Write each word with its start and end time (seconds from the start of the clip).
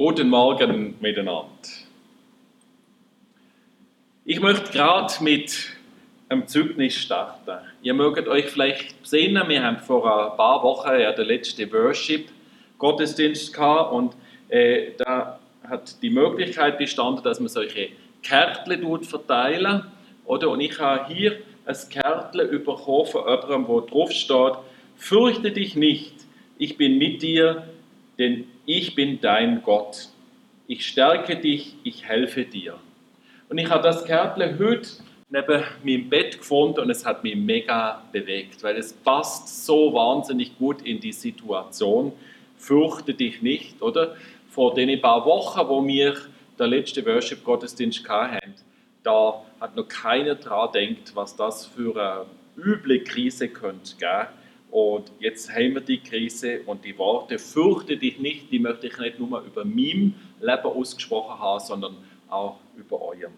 Guten 0.00 0.28
Morgen 0.28 0.94
miteinander. 1.00 1.48
Ich 4.24 4.38
möchte 4.38 4.70
gerade 4.70 5.12
mit 5.24 5.70
einem 6.28 6.46
Zeugnis 6.46 6.94
starten. 6.94 7.58
Ihr 7.82 7.94
mögt 7.94 8.28
euch 8.28 8.44
vielleicht 8.44 8.94
sehen, 9.04 9.42
wir 9.48 9.60
haben 9.60 9.78
vor 9.78 10.04
ein 10.04 10.36
paar 10.36 10.62
Wochen 10.62 11.00
ja 11.00 11.10
den 11.10 11.26
letzten 11.26 11.72
Worship-Gottesdienst 11.72 13.52
gehabt 13.52 13.92
und 13.92 14.14
äh, 14.50 14.92
da 14.98 15.40
hat 15.68 16.00
die 16.00 16.10
Möglichkeit 16.10 16.78
bestanden, 16.78 17.24
dass 17.24 17.40
man 17.40 17.48
solche 17.48 17.88
Kärtchen 18.22 19.02
verteilen 19.02 19.82
oder? 20.26 20.50
Und 20.50 20.60
ich 20.60 20.78
habe 20.78 21.12
hier 21.12 21.38
ein 21.66 21.76
Kärtchen 21.90 22.50
bekommen 22.50 23.06
von 23.06 23.24
jemandem, 23.28 23.66
wo 23.66 23.80
drauf 23.80 24.12
steht, 24.12 24.52
fürchte 24.94 25.50
dich 25.50 25.74
nicht, 25.74 26.14
ich 26.56 26.76
bin 26.76 26.98
mit 26.98 27.20
dir, 27.20 27.64
denn 28.16 28.46
ich 28.68 28.94
bin 28.94 29.18
dein 29.22 29.62
Gott. 29.62 30.10
Ich 30.66 30.86
stärke 30.86 31.36
dich, 31.36 31.76
ich 31.84 32.04
helfe 32.04 32.44
dir. 32.44 32.78
Und 33.48 33.56
ich 33.56 33.70
habe 33.70 33.82
das 33.82 34.04
Kärtchen 34.04 34.58
heute 34.58 34.90
neben 35.30 35.64
meinem 35.82 36.10
Bett 36.10 36.36
gefunden 36.36 36.80
und 36.80 36.90
es 36.90 37.06
hat 37.06 37.24
mich 37.24 37.34
mega 37.34 38.02
bewegt, 38.12 38.62
weil 38.62 38.76
es 38.76 38.92
passt 38.92 39.64
so 39.64 39.94
wahnsinnig 39.94 40.58
gut 40.58 40.82
in 40.82 41.00
die 41.00 41.12
Situation. 41.12 42.12
Fürchte 42.58 43.14
dich 43.14 43.40
nicht, 43.40 43.80
oder? 43.80 44.16
Vor 44.50 44.74
den 44.74 45.00
paar 45.00 45.24
Wochen, 45.24 45.66
wo 45.66 45.86
wir 45.86 46.18
der 46.58 46.66
letzte 46.66 47.06
Worship-Gottesdienst 47.06 48.06
hatten, 48.06 48.54
da 49.02 49.46
hat 49.60 49.76
noch 49.76 49.88
keiner 49.88 50.34
daran 50.34 50.72
gedacht, 50.72 51.12
was 51.14 51.34
das 51.34 51.64
für 51.64 51.96
eine 51.96 52.26
üble 52.62 53.02
Krise 53.02 53.48
könnte 53.48 53.96
geben 53.96 54.28
und 54.70 55.10
jetzt 55.18 55.50
haben 55.50 55.74
wir 55.74 55.80
die 55.80 55.98
Krise 55.98 56.60
und 56.66 56.84
die 56.84 56.96
Worte, 56.98 57.38
fürchte 57.38 57.96
dich 57.96 58.18
nicht, 58.18 58.50
die 58.52 58.58
möchte 58.58 58.86
ich 58.86 58.98
nicht 58.98 59.18
nur 59.18 59.40
über 59.40 59.64
mein 59.64 60.14
Leben 60.40 60.64
ausgesprochen 60.64 61.38
haben, 61.38 61.64
sondern 61.64 61.96
auch 62.28 62.56
über 62.76 63.00
eurem. 63.00 63.32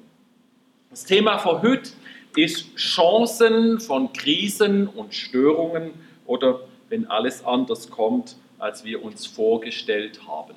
Das 0.90 1.04
Thema 1.04 1.38
von 1.38 1.62
heute 1.62 1.90
ist 2.36 2.74
Chancen 2.76 3.78
von 3.78 4.12
Krisen 4.12 4.88
und 4.88 5.14
Störungen 5.14 5.92
oder 6.26 6.60
wenn 6.88 7.06
alles 7.06 7.44
anders 7.44 7.88
kommt, 7.90 8.36
als 8.58 8.84
wir 8.84 9.02
uns 9.04 9.26
vorgestellt 9.26 10.26
haben. 10.26 10.54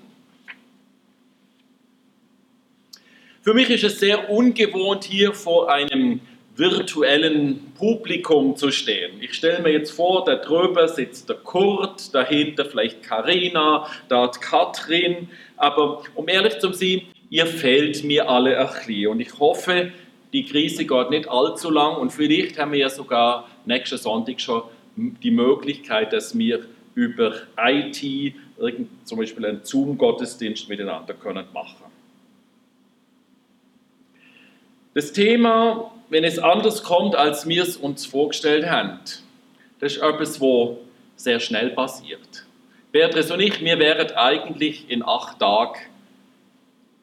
Für 3.42 3.54
mich 3.54 3.70
ist 3.70 3.84
es 3.84 4.00
sehr 4.00 4.30
ungewohnt, 4.30 5.04
hier 5.04 5.34
vor 5.34 5.72
einem 5.72 6.22
virtuellen 6.56 7.74
Publikum 7.76 8.56
zu 8.56 8.72
stehen. 8.72 9.22
Ich 9.22 9.34
stelle 9.34 9.62
mir 9.62 9.72
jetzt 9.72 9.92
vor, 9.92 10.24
da 10.24 10.36
drüber 10.36 10.88
sitzt 10.88 11.30
der 11.30 11.38
Kurt, 11.38 12.14
dahinter 12.14 12.66
vielleicht 12.66 13.02
Karina, 13.02 13.88
dort 14.08 14.40
Katrin, 14.40 15.30
aber 15.58 16.04
um 16.14 16.28
ehrlich 16.28 16.60
zu 16.60 16.72
sein, 16.72 17.02
ihr 17.30 17.48
fehlt 17.48 18.04
mir 18.04 18.30
alle 18.30 18.58
ein 18.60 18.68
bisschen 18.68 19.08
und 19.08 19.20
ich 19.20 19.40
hoffe, 19.40 19.92
die 20.32 20.46
Krise 20.46 20.86
geht 20.86 21.10
nicht 21.10 21.30
allzu 21.30 21.72
lang 21.72 21.98
und 21.98 22.12
vielleicht 22.12 22.60
haben 22.60 22.72
wir 22.72 22.80
ja 22.80 22.90
sogar 22.90 23.48
nächsten 23.66 23.98
Sonntag 23.98 24.40
schon 24.40 24.64
die 24.96 25.32
Möglichkeit, 25.32 26.14
dass 26.14 26.38
wir 26.38 26.66
über 26.96 27.34
IT 27.58 28.36
zum 29.06 29.18
Beispiel 29.18 29.46
einen 29.46 29.62
Zoom-Gottesdienst 29.64 30.70
miteinander 30.70 31.16
können 31.16 31.46
machen. 31.52 31.86
Das 34.94 35.12
Thema 35.12 35.92
wenn 36.10 36.24
es 36.24 36.40
anders 36.40 36.84
kommt, 36.84 37.16
als 37.16 37.48
wir 37.48 37.64
es 37.64 37.78
uns 37.78 38.06
vorgestellt 38.06 38.70
haben. 38.70 39.00
Das 39.80 39.94
ist 39.94 40.02
etwas, 40.02 40.40
was 40.40 40.78
sehr 41.16 41.40
schnell 41.40 41.72
passiert. 41.72 42.46
Beatrice 42.92 43.34
und 43.34 43.40
ich, 43.40 43.60
wir 43.62 43.80
wären 43.80 44.12
eigentlich 44.12 44.90
in 44.90 45.04
acht 45.04 45.40
Tagen 45.40 45.80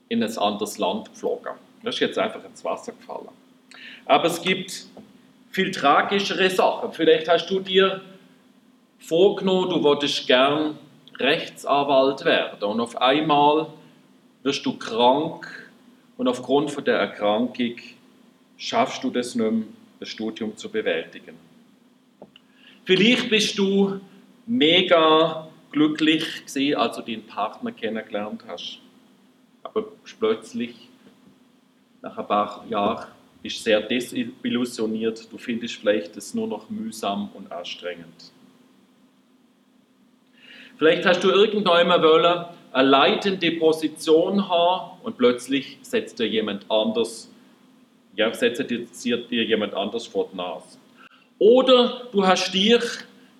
in 0.08 0.22
ein 0.22 0.38
anderes 0.38 0.78
Land 0.78 1.10
geflogen. 1.10 1.52
Das 1.82 1.96
ist 1.96 2.00
jetzt 2.00 2.18
einfach 2.18 2.44
ins 2.44 2.64
Wasser 2.64 2.92
gefallen. 2.92 3.28
Aber 4.06 4.26
es 4.26 4.42
gibt 4.42 4.86
viel 5.50 5.70
tragischere 5.70 6.50
Sachen. 6.50 6.92
Vielleicht 6.92 7.28
hast 7.28 7.48
du 7.48 7.60
dir 7.60 8.02
vorgenommen, 8.98 9.70
du 9.70 9.82
wolltest 9.82 10.26
gern 10.26 10.78
Rechtsanwalt 11.18 12.24
werden 12.24 12.62
und 12.62 12.80
auf 12.80 13.00
einmal 13.00 13.66
wirst 14.42 14.64
du 14.64 14.76
krank 14.78 15.70
und 16.16 16.28
aufgrund 16.28 16.70
von 16.70 16.84
der 16.84 16.98
Erkrankung 16.98 17.76
schaffst 18.60 19.02
du 19.02 19.10
das 19.10 19.34
nicht 19.34 19.50
mehr, 19.50 19.62
das 19.98 20.08
Studium 20.10 20.56
zu 20.56 20.68
bewältigen. 20.70 21.34
Vielleicht 22.84 23.28
bist 23.30 23.58
du 23.58 24.00
mega 24.46 25.48
glücklich 25.72 26.44
gewesen, 26.46 26.76
als 26.76 26.96
du 26.96 27.02
deinen 27.02 27.26
Partner 27.26 27.72
kennengelernt 27.72 28.42
hast. 28.46 28.78
Aber 29.62 29.84
plötzlich, 30.18 30.74
nach 32.02 32.16
ein 32.18 32.26
paar 32.26 32.64
Jahren, 32.68 33.06
bist 33.42 33.60
du 33.60 33.62
sehr 33.62 33.80
desillusioniert. 33.80 35.32
Du 35.32 35.38
findest 35.38 35.76
vielleicht 35.76 36.16
es 36.16 36.34
nur 36.34 36.46
noch 36.46 36.68
mühsam 36.68 37.30
und 37.34 37.50
anstrengend. 37.50 38.32
Vielleicht 40.76 41.06
hast 41.06 41.22
du 41.24 41.30
irgendwann 41.30 42.02
wollen, 42.02 42.44
eine 42.72 42.88
leitende 42.88 43.52
Position 43.52 44.48
haben 44.48 44.98
und 45.02 45.16
plötzlich 45.16 45.78
setzt 45.82 46.18
dir 46.18 46.28
jemand 46.28 46.70
anders 46.70 47.30
ja, 48.20 48.34
setze 48.34 48.64
dir, 48.64 48.86
dir 49.16 49.44
jemand 49.44 49.72
anders 49.74 50.06
vor 50.06 50.28
die 50.30 50.36
Nase. 50.36 50.78
Oder 51.38 52.02
du 52.12 52.26
hast 52.26 52.52
dir 52.52 52.80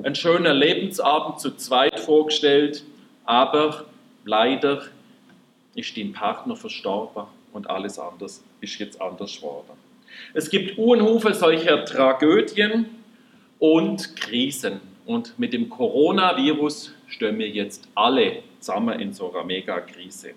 einen 0.02 0.14
schönen 0.14 0.56
Lebensabend 0.56 1.38
zu 1.38 1.54
zweit 1.56 2.00
vorgestellt, 2.00 2.82
aber 3.26 3.84
leider 4.24 4.82
ist 5.74 5.94
dein 5.98 6.14
Partner 6.14 6.56
verstorben 6.56 7.24
und 7.52 7.68
alles 7.68 7.98
anders 7.98 8.42
ist 8.62 8.78
jetzt 8.78 8.98
anders 9.00 9.36
geworden. 9.36 9.76
Es 10.32 10.48
gibt 10.48 10.78
Unhufe 10.78 11.34
solcher 11.34 11.84
Tragödien 11.84 12.86
und 13.58 14.16
Krisen. 14.16 14.80
Und 15.04 15.38
mit 15.38 15.52
dem 15.52 15.68
Coronavirus 15.68 16.94
stehen 17.06 17.38
wir 17.38 17.48
jetzt 17.48 17.86
alle 17.94 18.42
zusammen 18.60 18.98
in 18.98 19.12
so 19.12 19.30
einer 19.30 19.44
Megakrise. 19.44 20.30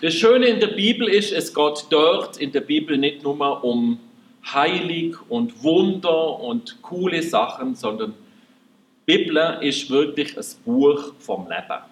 Das 0.00 0.14
Schöne 0.14 0.46
in 0.46 0.60
der 0.60 0.68
Bibel 0.68 1.08
ist, 1.08 1.32
es 1.32 1.54
geht 1.54 1.86
dort 1.90 2.36
in 2.36 2.52
der 2.52 2.60
Bibel 2.60 2.98
nicht 2.98 3.22
nur 3.22 3.62
um 3.62 4.00
Heilig 4.44 5.16
und 5.28 5.62
Wunder 5.62 6.40
und 6.40 6.82
coole 6.82 7.22
Sachen, 7.22 7.74
sondern 7.74 8.14
die 9.06 9.16
Bibel 9.16 9.58
ist 9.60 9.90
wirklich 9.90 10.36
ein 10.36 10.44
Buch 10.64 11.14
vom 11.18 11.48
Leben. 11.48 11.82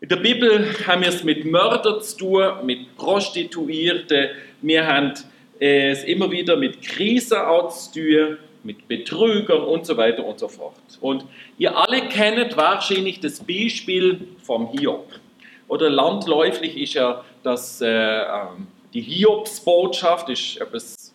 In 0.00 0.08
der 0.08 0.16
Bibel 0.16 0.74
haben 0.86 1.02
wir 1.02 1.08
es 1.08 1.22
mit 1.22 1.44
Mördern 1.44 2.00
zu 2.00 2.16
tun, 2.16 2.64
mit 2.64 2.96
Prostituierten, 2.96 4.30
wir 4.62 4.86
haben 4.86 5.12
es 5.58 6.04
immer 6.04 6.30
wieder 6.30 6.56
mit 6.56 6.82
Krisen 6.82 7.38
zu 7.70 7.92
tun, 7.92 8.38
mit 8.62 8.88
Betrügern 8.88 9.62
und 9.62 9.86
so 9.86 9.96
weiter 9.96 10.24
und 10.24 10.38
so 10.38 10.48
fort. 10.48 10.74
Und 11.00 11.24
ihr 11.58 11.76
alle 11.76 12.08
kennt 12.08 12.56
wahrscheinlich 12.56 13.20
das 13.20 13.40
Beispiel 13.40 14.26
vom 14.42 14.70
Hiob. 14.72 15.08
Oder 15.68 15.90
landläufig 15.90 16.76
ist 16.76 16.94
ja 16.94 17.24
das, 17.42 17.80
äh, 17.80 17.86
ähm, 17.88 18.68
die 18.94 19.00
Hiobsbotschaft, 19.00 20.28
ist 20.28 20.60
etwas, 20.60 21.14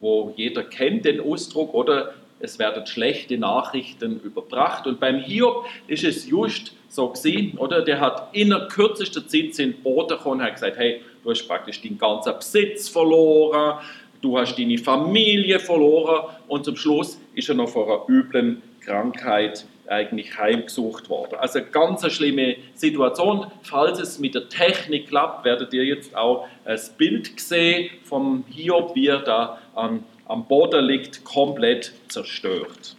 wo 0.00 0.32
jeder 0.36 0.62
kennt 0.62 1.04
den 1.04 1.20
Ausdruck, 1.20 1.74
oder 1.74 2.14
es 2.40 2.58
werden 2.58 2.86
schlechte 2.86 3.36
Nachrichten 3.36 4.20
überbracht. 4.20 4.86
Und 4.86 4.98
beim 4.98 5.18
Hiob 5.18 5.66
ist 5.86 6.04
es 6.04 6.28
just 6.28 6.72
so 6.88 7.08
gesehen, 7.08 7.56
oder? 7.58 7.82
Der 7.82 8.00
hat 8.00 8.30
in 8.32 8.48
der 8.48 8.66
kürzesten 8.68 9.28
Zeit 9.28 9.58
in 9.58 9.72
den 9.72 9.82
Boden 9.82 10.08
gekommen 10.08 10.40
und 10.40 10.46
hat 10.46 10.54
gesagt, 10.54 10.78
hey, 10.78 11.02
du 11.22 11.30
hast 11.30 11.46
praktisch 11.46 11.82
deinen 11.82 11.98
ganzen 11.98 12.34
Besitz 12.34 12.88
verloren, 12.88 13.78
du 14.22 14.38
hast 14.38 14.58
deine 14.58 14.78
Familie 14.78 15.60
verloren 15.60 16.34
und 16.48 16.64
zum 16.64 16.76
Schluss 16.76 17.20
ist 17.34 17.48
er 17.48 17.54
noch 17.54 17.68
vor 17.68 17.86
einer 17.86 18.08
üblen 18.08 18.62
Krankheit 18.80 19.66
eigentlich 19.90 20.38
heimgesucht 20.38 21.10
worden. 21.10 21.34
Also 21.34 21.58
eine 21.58 21.68
ganz 21.68 22.10
schlimme 22.12 22.56
Situation. 22.74 23.50
Falls 23.62 23.98
es 23.98 24.18
mit 24.18 24.34
der 24.34 24.48
Technik 24.48 25.08
klappt, 25.08 25.44
werdet 25.44 25.72
ihr 25.74 25.84
jetzt 25.84 26.16
auch 26.16 26.46
das 26.64 26.90
Bild 26.90 27.38
sehen 27.40 27.90
vom 28.04 28.44
Hiob, 28.48 28.94
wie 28.94 29.08
er 29.08 29.18
da 29.18 29.58
am, 29.74 30.04
am 30.26 30.46
Boden 30.46 30.84
liegt, 30.84 31.24
komplett 31.24 31.92
zerstört. 32.08 32.96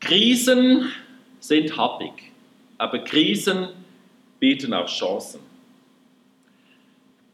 Krisen 0.00 0.92
sind 1.40 1.76
happig, 1.76 2.12
aber 2.78 3.00
Krisen 3.00 3.68
bieten 4.38 4.72
auch 4.72 4.86
Chancen. 4.86 5.40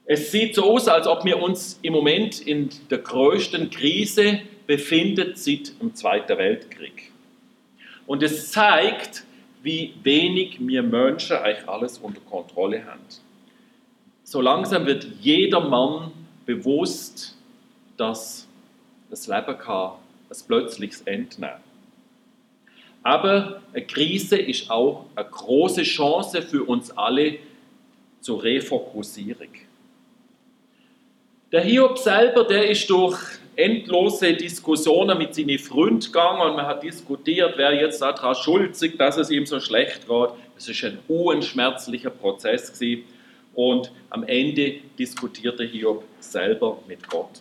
Es 0.06 0.32
sieht 0.32 0.54
so 0.54 0.64
aus, 0.64 0.88
als 0.88 1.06
ob 1.06 1.24
wir 1.24 1.40
uns 1.40 1.78
im 1.82 1.92
Moment 1.92 2.40
in 2.40 2.70
der 2.90 2.98
größten 2.98 3.70
Krise 3.70 4.40
befindet 4.66 5.38
seit 5.38 5.81
dem 5.81 5.94
Zweiten 5.94 6.38
Weltkrieg. 6.38 7.11
Und 8.06 8.22
es 8.22 8.50
zeigt, 8.50 9.25
wie 9.62 9.94
wenig 10.02 10.58
wir 10.61 10.82
Menschen 10.82 11.37
eigentlich 11.37 11.69
alles 11.69 11.99
unter 11.99 12.20
Kontrolle 12.20 12.84
haben. 12.84 13.00
So 14.25 14.40
langsam 14.40 14.87
wird 14.87 15.06
jeder 15.20 15.61
Mann 15.61 16.12
bewusst, 16.44 17.37
dass 17.96 18.46
das 19.11 19.26
Leben 19.26 19.58
kann 19.58 19.93
ein 20.31 20.46
plötzliches 20.46 21.02
Ende 21.02 21.40
nehmen. 21.40 21.64
Aber 23.02 23.62
eine 23.72 23.84
Krise 23.84 24.37
ist 24.37 24.70
auch 24.70 25.06
eine 25.14 25.28
große 25.28 25.82
Chance 25.82 26.43
für 26.43 26.64
uns 26.64 26.90
alle 26.90 27.38
zur 28.20 28.43
Refokussierung. 28.43 29.52
Der 31.52 31.60
Hiob 31.60 31.99
selber, 31.99 32.44
der 32.44 32.69
ist 32.70 32.88
durch 32.88 33.19
endlose 33.56 34.34
Diskussionen 34.34 35.18
mit 35.18 35.34
seinen 35.34 35.58
Freunden 35.58 36.00
gegangen 36.00 36.40
und 36.40 36.56
man 36.56 36.66
hat 36.66 36.82
diskutiert, 36.82 37.54
wer 37.56 37.72
jetzt 37.74 38.00
daran 38.00 38.34
schuldig, 38.34 38.96
dass 38.96 39.16
es 39.16 39.30
ihm 39.30 39.46
so 39.46 39.60
schlecht 39.60 40.08
geht. 40.08 40.28
Es 40.56 40.68
ist 40.68 40.84
ein 40.84 40.98
unschmerzlicher 41.08 42.10
Prozess 42.10 42.72
gewesen. 42.72 43.04
und 43.54 43.92
am 44.10 44.24
Ende 44.24 44.76
diskutierte 44.98 45.64
Hiob 45.64 46.02
selber 46.18 46.78
mit 46.88 47.08
Gott. 47.08 47.40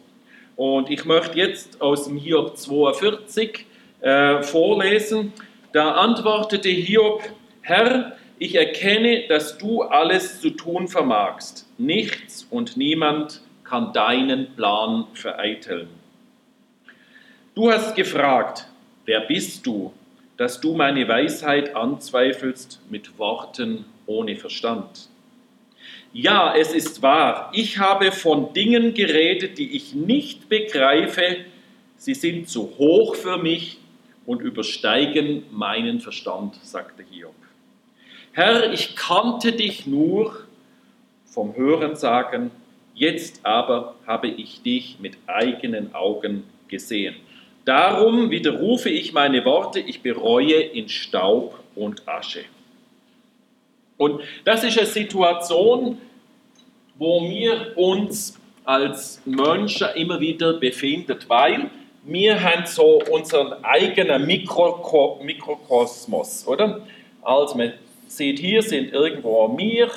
Und 0.55 0.89
ich 0.89 1.05
möchte 1.05 1.37
jetzt 1.37 1.81
aus 1.81 2.05
dem 2.05 2.17
Hiob 2.17 2.55
42 2.55 3.65
äh, 4.01 4.43
vorlesen. 4.43 5.33
Da 5.71 5.93
antwortete 5.93 6.69
Hiob, 6.69 7.23
Herr, 7.61 8.15
ich 8.37 8.55
erkenne, 8.55 9.27
dass 9.27 9.57
du 9.57 9.81
alles 9.83 10.41
zu 10.41 10.51
tun 10.51 10.87
vermagst. 10.87 11.67
Nichts 11.77 12.45
und 12.49 12.77
niemand 12.77 13.41
kann 13.63 13.93
deinen 13.93 14.55
Plan 14.55 15.05
vereiteln. 15.13 15.87
Du 17.55 17.71
hast 17.71 17.93
gefragt, 17.93 18.65
wer 19.05 19.19
bist 19.19 19.67
du, 19.67 19.93
dass 20.37 20.59
du 20.59 20.73
meine 20.73 21.07
Weisheit 21.07 21.75
anzweifelst 21.75 22.81
mit 22.89 23.19
Worten 23.19 23.85
ohne 24.07 24.35
Verstand? 24.37 25.07
Ja, 26.13 26.55
es 26.57 26.73
ist 26.73 27.03
wahr, 27.03 27.51
ich 27.53 27.77
habe 27.77 28.11
von 28.11 28.53
Dingen 28.53 28.95
geredet, 28.95 29.59
die 29.59 29.75
ich 29.75 29.93
nicht 29.93 30.49
begreife, 30.49 31.45
sie 31.95 32.15
sind 32.15 32.49
zu 32.49 32.73
hoch 32.79 33.13
für 33.13 33.37
mich 33.37 33.77
und 34.25 34.41
übersteigen 34.41 35.43
meinen 35.51 35.99
Verstand, 35.99 36.55
sagte 36.63 37.03
Hiob. 37.07 37.35
Herr, 38.31 38.73
ich 38.73 38.95
kannte 38.95 39.51
dich 39.51 39.85
nur 39.85 40.39
vom 41.25 41.55
Hörensagen, 41.55 42.49
jetzt 42.95 43.45
aber 43.45 43.93
habe 44.07 44.27
ich 44.27 44.63
dich 44.63 44.97
mit 44.99 45.17
eigenen 45.27 45.93
Augen 45.93 46.45
gesehen. 46.67 47.15
Darum 47.65 48.29
widerrufe 48.29 48.89
ich 48.89 49.13
meine 49.13 49.45
Worte, 49.45 49.79
ich 49.79 50.01
bereue 50.01 50.59
in 50.61 50.89
Staub 50.89 51.59
und 51.75 52.07
Asche. 52.07 52.43
Und 53.97 54.21
das 54.43 54.63
ist 54.63 54.77
eine 54.77 54.87
Situation, 54.87 55.97
wo 56.95 57.21
wir 57.21 57.77
uns 57.77 58.37
als 58.65 59.21
Menschen 59.25 59.87
immer 59.95 60.19
wieder 60.19 60.53
befinden, 60.53 61.17
weil 61.27 61.69
wir 62.03 62.41
haben 62.41 62.65
so 62.65 63.01
unseren 63.09 63.63
eigenen 63.63 64.25
Mikro 64.25 65.19
Mikrokosmos, 65.23 66.45
oder? 66.47 66.85
Also 67.21 67.55
man 67.55 67.73
sieht, 68.07 68.39
hier 68.39 68.61
sind 68.61 68.91
irgendwo 68.91 69.57
wir, 69.57 69.89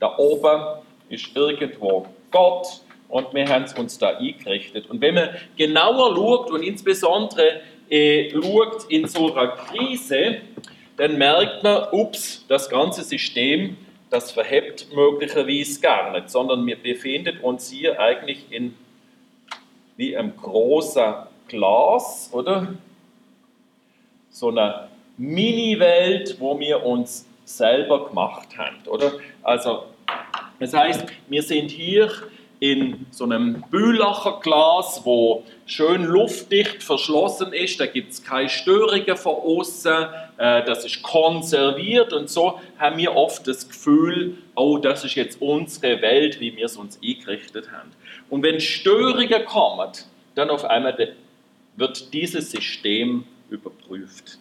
da 0.00 0.18
oben 0.18 0.82
ist 1.08 1.36
irgendwo 1.36 2.06
Gott 2.32 2.80
und 3.12 3.34
wir 3.34 3.46
haben 3.46 3.66
uns 3.76 3.98
da 3.98 4.16
eingerichtet. 4.16 4.88
Und 4.88 5.02
wenn 5.02 5.14
man 5.14 5.28
genauer 5.58 6.16
schaut 6.16 6.50
und 6.50 6.62
insbesondere 6.62 7.60
äh, 7.90 8.30
schaut 8.30 8.86
in 8.88 9.06
so 9.06 9.34
einer 9.34 9.48
Krise, 9.48 10.38
dann 10.96 11.18
merkt 11.18 11.62
man, 11.62 11.88
ups, 11.92 12.46
das 12.48 12.70
ganze 12.70 13.02
System, 13.02 13.76
das 14.08 14.32
verhebt 14.32 14.88
möglicherweise 14.94 15.78
gar 15.80 16.12
nicht, 16.12 16.30
sondern 16.30 16.66
wir 16.66 16.76
befinden 16.76 17.38
uns 17.42 17.70
hier 17.70 18.00
eigentlich 18.00 18.46
in 18.50 18.74
wie 19.98 20.16
einem 20.16 20.34
großen 20.34 21.12
Glas, 21.48 22.30
oder? 22.32 22.74
So 24.30 24.48
eine 24.48 24.88
Mini-Welt, 25.18 26.36
wo 26.38 26.58
wir 26.58 26.82
uns 26.82 27.28
selber 27.44 28.08
gemacht 28.08 28.56
haben, 28.56 28.78
oder? 28.86 29.12
Also, 29.42 29.84
das 30.58 30.72
heißt, 30.72 31.04
wir 31.28 31.42
sind 31.42 31.70
hier 31.70 32.10
in 32.62 33.06
so 33.10 33.24
einem 33.24 33.64
Bühlacher 33.72 34.38
Glas, 34.40 35.00
wo 35.02 35.42
schön 35.66 36.04
luftdicht 36.04 36.80
verschlossen 36.80 37.52
ist. 37.52 37.80
Da 37.80 37.86
gibt 37.86 38.12
es 38.12 38.22
keine 38.22 38.48
Störungen 38.48 39.16
von 39.16 39.34
außen. 39.34 40.06
Äh, 40.38 40.64
das 40.64 40.84
ist 40.84 41.02
konserviert 41.02 42.12
und 42.12 42.30
so 42.30 42.60
haben 42.78 42.98
wir 42.98 43.16
oft 43.16 43.48
das 43.48 43.68
Gefühl, 43.68 44.38
oh, 44.54 44.78
das 44.78 45.04
ist 45.04 45.16
jetzt 45.16 45.42
unsere 45.42 46.00
Welt, 46.02 46.38
wie 46.38 46.56
wir 46.56 46.66
es 46.66 46.76
uns 46.76 47.00
eingerichtet 47.02 47.72
haben. 47.72 47.90
Und 48.30 48.44
wenn 48.44 48.60
Störungen 48.60 49.44
kommen, 49.44 49.90
dann 50.36 50.48
auf 50.48 50.64
einmal 50.64 50.96
wird 51.74 52.14
dieses 52.14 52.52
System 52.52 53.24
überprüft. 53.50 54.38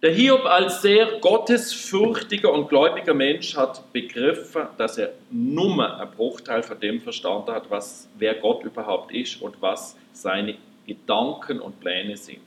Der 0.00 0.12
Hiob 0.12 0.44
als 0.44 0.80
sehr 0.80 1.18
gottesfürchtiger 1.18 2.52
und 2.52 2.68
gläubiger 2.68 3.14
Mensch 3.14 3.56
hat 3.56 3.92
begriffen, 3.92 4.68
dass 4.76 4.96
er 4.96 5.12
nur 5.28 6.00
einen 6.00 6.10
Bruchteil 6.12 6.62
von 6.62 6.78
dem 6.78 7.00
verstanden 7.00 7.50
hat, 7.50 7.68
was, 7.68 8.08
wer 8.16 8.34
Gott 8.34 8.62
überhaupt 8.62 9.12
ist 9.12 9.42
und 9.42 9.60
was 9.60 9.96
seine 10.12 10.56
Gedanken 10.86 11.58
und 11.58 11.80
Pläne 11.80 12.16
sind. 12.16 12.38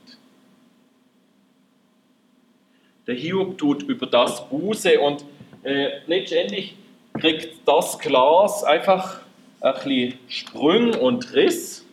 Der 3.06 3.16
Hiob 3.16 3.58
tut 3.58 3.82
über 3.82 4.06
das 4.06 4.48
Buße 4.48 4.98
und 4.98 5.22
äh, 5.62 5.98
letztendlich 6.06 6.74
kriegt 7.20 7.68
das 7.68 7.98
Glas 7.98 8.64
einfach 8.64 9.20
ein 9.60 9.74
bisschen 9.74 10.18
Sprung 10.28 10.94
und 10.94 11.34
Riss. 11.34 11.84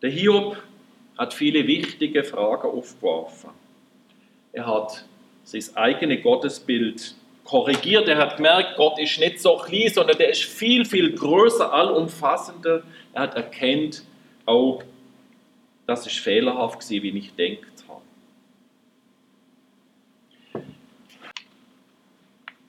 Der 0.00 0.10
Hiob 0.10 0.56
hat 1.18 1.34
viele 1.34 1.66
wichtige 1.66 2.22
Fragen 2.22 2.68
aufgeworfen. 2.68 3.50
Er 4.52 4.66
hat 4.66 5.04
sein 5.42 5.64
eigenes 5.74 6.22
Gottesbild 6.22 7.14
korrigiert. 7.44 8.06
Er 8.08 8.18
hat 8.18 8.36
gemerkt, 8.36 8.76
Gott 8.76 8.98
ist 8.98 9.18
nicht 9.18 9.40
so 9.40 9.56
klein, 9.56 9.90
sondern 9.92 10.16
der 10.16 10.30
ist 10.30 10.44
viel, 10.44 10.84
viel 10.84 11.14
größer, 11.14 11.72
allumfassender. 11.72 12.82
Er 13.12 13.22
hat 13.22 13.34
erkannt, 13.34 14.04
auch 14.46 14.82
das 15.86 16.06
ist 16.06 16.18
fehlerhaft 16.18 16.80
gewesen, 16.80 17.02
wie 17.02 17.18
ich 17.18 17.34
denkt 17.34 17.84
habe. 17.88 18.02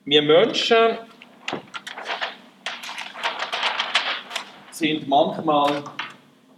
Wir 0.04 0.22
Menschen 0.22 0.98
sind 4.70 5.06
manchmal 5.06 5.84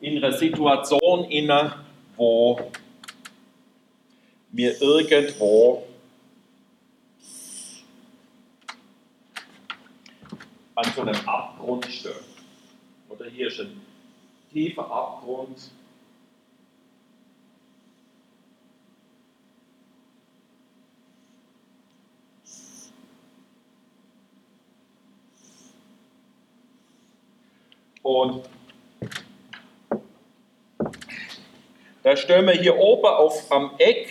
in 0.02 0.16
einer 0.19 0.36
Situation 0.36 1.24
inne, 1.31 1.76
wo 2.17 2.60
wir 4.50 4.82
irgendwo 4.82 5.86
an 10.74 10.93
so 10.96 11.03
einem 11.03 11.29
Abgrund 11.29 11.86
stehen. 11.86 12.12
Oder 13.08 13.26
hier 13.26 13.46
ist 13.46 13.60
ein 13.60 13.81
tiefer 14.53 14.91
Abgrund. 14.91 15.70
Und 28.03 28.48
Da 32.02 32.16
stehen 32.16 32.46
wir 32.46 32.54
hier 32.54 32.76
oben 32.76 33.06
auf, 33.06 33.50
am 33.52 33.72
Eck 33.78 34.08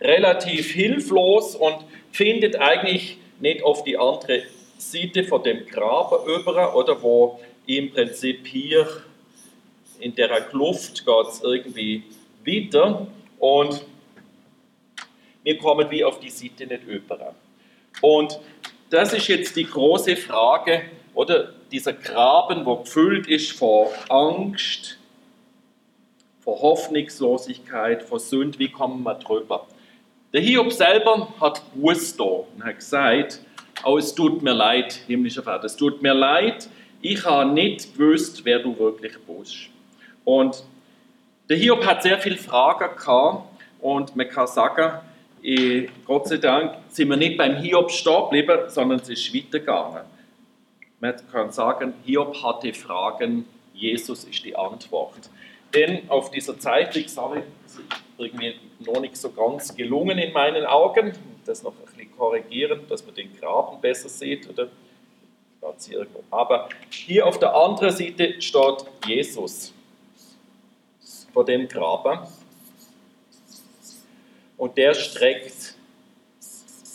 relativ 0.00 0.72
hilflos 0.72 1.56
und 1.56 1.76
findet 2.12 2.56
eigentlich 2.56 3.16
nicht 3.40 3.62
auf 3.62 3.82
die 3.84 3.96
andere 3.96 4.42
Seite 4.76 5.24
von 5.24 5.42
dem 5.42 5.66
Graben 5.66 6.26
über, 6.26 6.76
oder 6.76 7.00
wo 7.02 7.40
im 7.66 7.90
Prinzip 7.92 8.46
hier 8.46 8.86
in 10.00 10.14
der 10.14 10.28
Kluft 10.42 11.04
geht 11.04 11.26
es 11.28 11.42
irgendwie 11.42 12.04
weiter 12.46 13.06
und 13.38 13.84
wir 15.42 15.58
kommen 15.58 15.90
wie 15.90 16.04
auf 16.04 16.20
die 16.20 16.30
Seite 16.30 16.66
nicht 16.66 16.84
über. 16.84 17.34
Und 18.02 18.38
das 18.90 19.12
ist 19.14 19.28
jetzt 19.28 19.56
die 19.56 19.64
große 19.64 20.16
Frage, 20.16 20.82
oder 21.14 21.54
dieser 21.70 21.92
Graben, 21.92 22.64
wo 22.64 22.76
gefüllt 22.76 23.26
ist 23.26 23.52
vor 23.52 23.90
Angst, 24.08 24.98
vor 26.40 26.60
Hoffnungslosigkeit, 26.62 28.02
vor 28.02 28.20
Sünde, 28.20 28.58
wie 28.58 28.70
kommen 28.70 29.02
wir 29.02 29.14
drüber? 29.14 29.66
Der 30.32 30.40
Hiob 30.40 30.72
selber 30.72 31.28
hat 31.40 31.62
gewusst 31.74 32.20
und 32.20 32.62
hat 32.62 32.78
gesagt, 32.78 33.40
oh, 33.84 33.98
es 33.98 34.14
tut 34.14 34.42
mir 34.42 34.54
leid, 34.54 34.92
himmlischer 35.06 35.42
Vater, 35.42 35.64
es 35.64 35.76
tut 35.76 36.02
mir 36.02 36.14
leid, 36.14 36.68
ich 37.00 37.24
habe 37.24 37.50
nicht 37.50 37.96
gewusst, 37.96 38.44
wer 38.44 38.58
du 38.58 38.78
wirklich 38.78 39.14
bist. 39.26 39.68
Und 40.24 40.62
der 41.48 41.56
Hiob 41.56 41.84
hat 41.86 42.02
sehr 42.02 42.18
viele 42.18 42.36
Fragen 42.36 42.96
gehabt 42.96 43.46
und 43.80 44.16
man 44.16 44.28
kann 44.28 44.46
sagen, 44.46 44.98
äh, 45.42 45.88
Gott 46.04 46.28
sei 46.28 46.36
Dank 46.38 46.74
sind 46.88 47.08
wir 47.08 47.16
nicht 47.16 47.38
beim 47.38 47.56
Hiob 47.56 47.90
stehen 47.90 48.24
geblieben, 48.24 48.68
sondern 48.68 49.00
es 49.00 49.08
ist 49.08 49.34
weitergegangen. 49.34 50.02
Man 51.00 51.14
kann 51.30 51.52
sagen, 51.52 51.94
Hiob 52.04 52.42
hatte 52.42 52.72
Fragen, 52.74 53.44
Jesus 53.72 54.24
ist 54.24 54.44
die 54.44 54.56
Antwort. 54.56 55.30
Denn 55.72 56.08
auf 56.10 56.30
dieser 56.30 56.54
sorry, 56.58 57.42
das 57.64 57.74
ist 57.74 57.80
irgendwie 58.16 58.56
noch 58.80 59.00
nicht 59.00 59.16
so 59.16 59.30
ganz 59.30 59.74
gelungen 59.74 60.18
in 60.18 60.32
meinen 60.32 60.64
Augen, 60.66 61.12
das 61.44 61.62
noch 61.62 61.72
ein 61.72 61.84
bisschen 61.84 62.16
korrigieren, 62.16 62.80
dass 62.88 63.04
man 63.04 63.14
den 63.14 63.34
Graben 63.36 63.80
besser 63.80 64.08
sieht, 64.08 64.48
oder? 64.48 64.68
Aber 66.30 66.68
hier 66.90 67.26
auf 67.26 67.38
der 67.38 67.54
anderen 67.54 67.94
Seite 67.94 68.40
steht 68.40 68.84
Jesus 69.06 69.74
vor 71.32 71.44
dem 71.44 71.68
Graben 71.68 72.26
und 74.56 74.76
der 74.76 74.94
streckt 74.94 75.74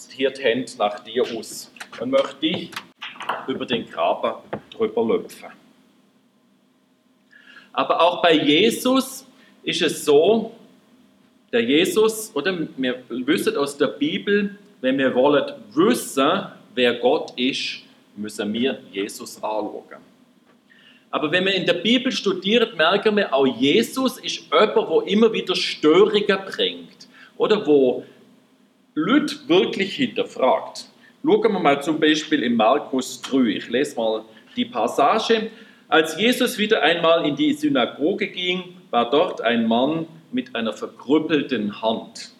hier 0.09 0.31
die 0.31 0.41
Hände 0.41 0.71
nach 0.77 0.99
dir 1.03 1.23
aus 1.23 1.71
und 1.99 2.11
möchte 2.11 2.39
dich 2.39 2.71
über 3.47 3.65
den 3.65 3.89
Graben 3.89 4.33
drüber 4.71 5.05
löpfen. 5.05 5.49
Aber 7.71 8.01
auch 8.01 8.21
bei 8.21 8.33
Jesus 8.33 9.25
ist 9.63 9.81
es 9.81 10.05
so, 10.05 10.53
der 11.51 11.61
Jesus, 11.61 12.31
oder 12.35 12.57
wir 12.77 13.03
wissen 13.09 13.55
aus 13.57 13.77
der 13.77 13.87
Bibel, 13.87 14.57
wenn 14.81 14.97
wir 14.97 15.13
wollen 15.13 15.53
wissen, 15.73 16.47
wer 16.73 16.95
Gott 16.95 17.31
ist, 17.37 17.79
müssen 18.15 18.51
wir 18.53 18.79
Jesus 18.91 19.35
anschauen. 19.37 19.83
Aber 21.09 21.31
wenn 21.31 21.45
wir 21.45 21.53
in 21.53 21.65
der 21.65 21.75
Bibel 21.75 22.11
studieren, 22.11 22.75
merken 22.75 23.15
wir, 23.15 23.31
auch 23.31 23.45
Jesus 23.45 24.17
ist 24.17 24.45
jemand, 24.51 24.75
der 24.75 25.07
immer 25.07 25.31
wieder 25.31 25.55
Störungen 25.55 26.39
bringt. 26.47 27.07
Oder 27.37 27.65
wo 27.65 28.03
Leute 28.95 29.35
wirklich 29.47 29.95
hinterfragt. 29.95 30.87
Schauen 31.25 31.53
wir 31.53 31.59
mal 31.59 31.81
zum 31.81 32.01
Beispiel 32.01 32.43
in 32.43 32.57
Markus 32.57 33.21
3. 33.21 33.55
Ich 33.55 33.69
lese 33.69 33.95
mal 33.95 34.25
die 34.57 34.65
Passage. 34.65 35.51
Als 35.87 36.19
Jesus 36.19 36.57
wieder 36.57 36.81
einmal 36.81 37.25
in 37.25 37.37
die 37.37 37.53
Synagoge 37.53 38.27
ging, 38.27 38.75
war 38.89 39.09
dort 39.09 39.39
ein 39.39 39.65
Mann 39.65 40.05
mit 40.33 40.53
einer 40.53 40.73
verkrüppelten 40.73 41.81
Hand. 41.81 42.31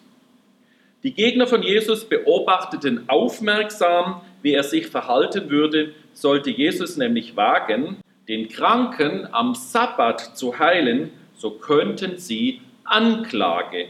Die 1.02 1.14
Gegner 1.14 1.46
von 1.46 1.62
Jesus 1.62 2.04
beobachteten 2.04 3.08
aufmerksam, 3.08 4.20
wie 4.42 4.52
er 4.52 4.64
sich 4.64 4.88
verhalten 4.88 5.48
würde, 5.48 5.94
sollte 6.12 6.50
Jesus 6.50 6.98
nämlich 6.98 7.36
wagen, 7.36 7.96
den 8.28 8.50
Kranken 8.50 9.26
am 9.32 9.54
Sabbat 9.54 10.36
zu 10.36 10.58
heilen, 10.58 11.10
so 11.36 11.52
könnten 11.52 12.18
sie 12.18 12.60
Anklage 12.84 13.86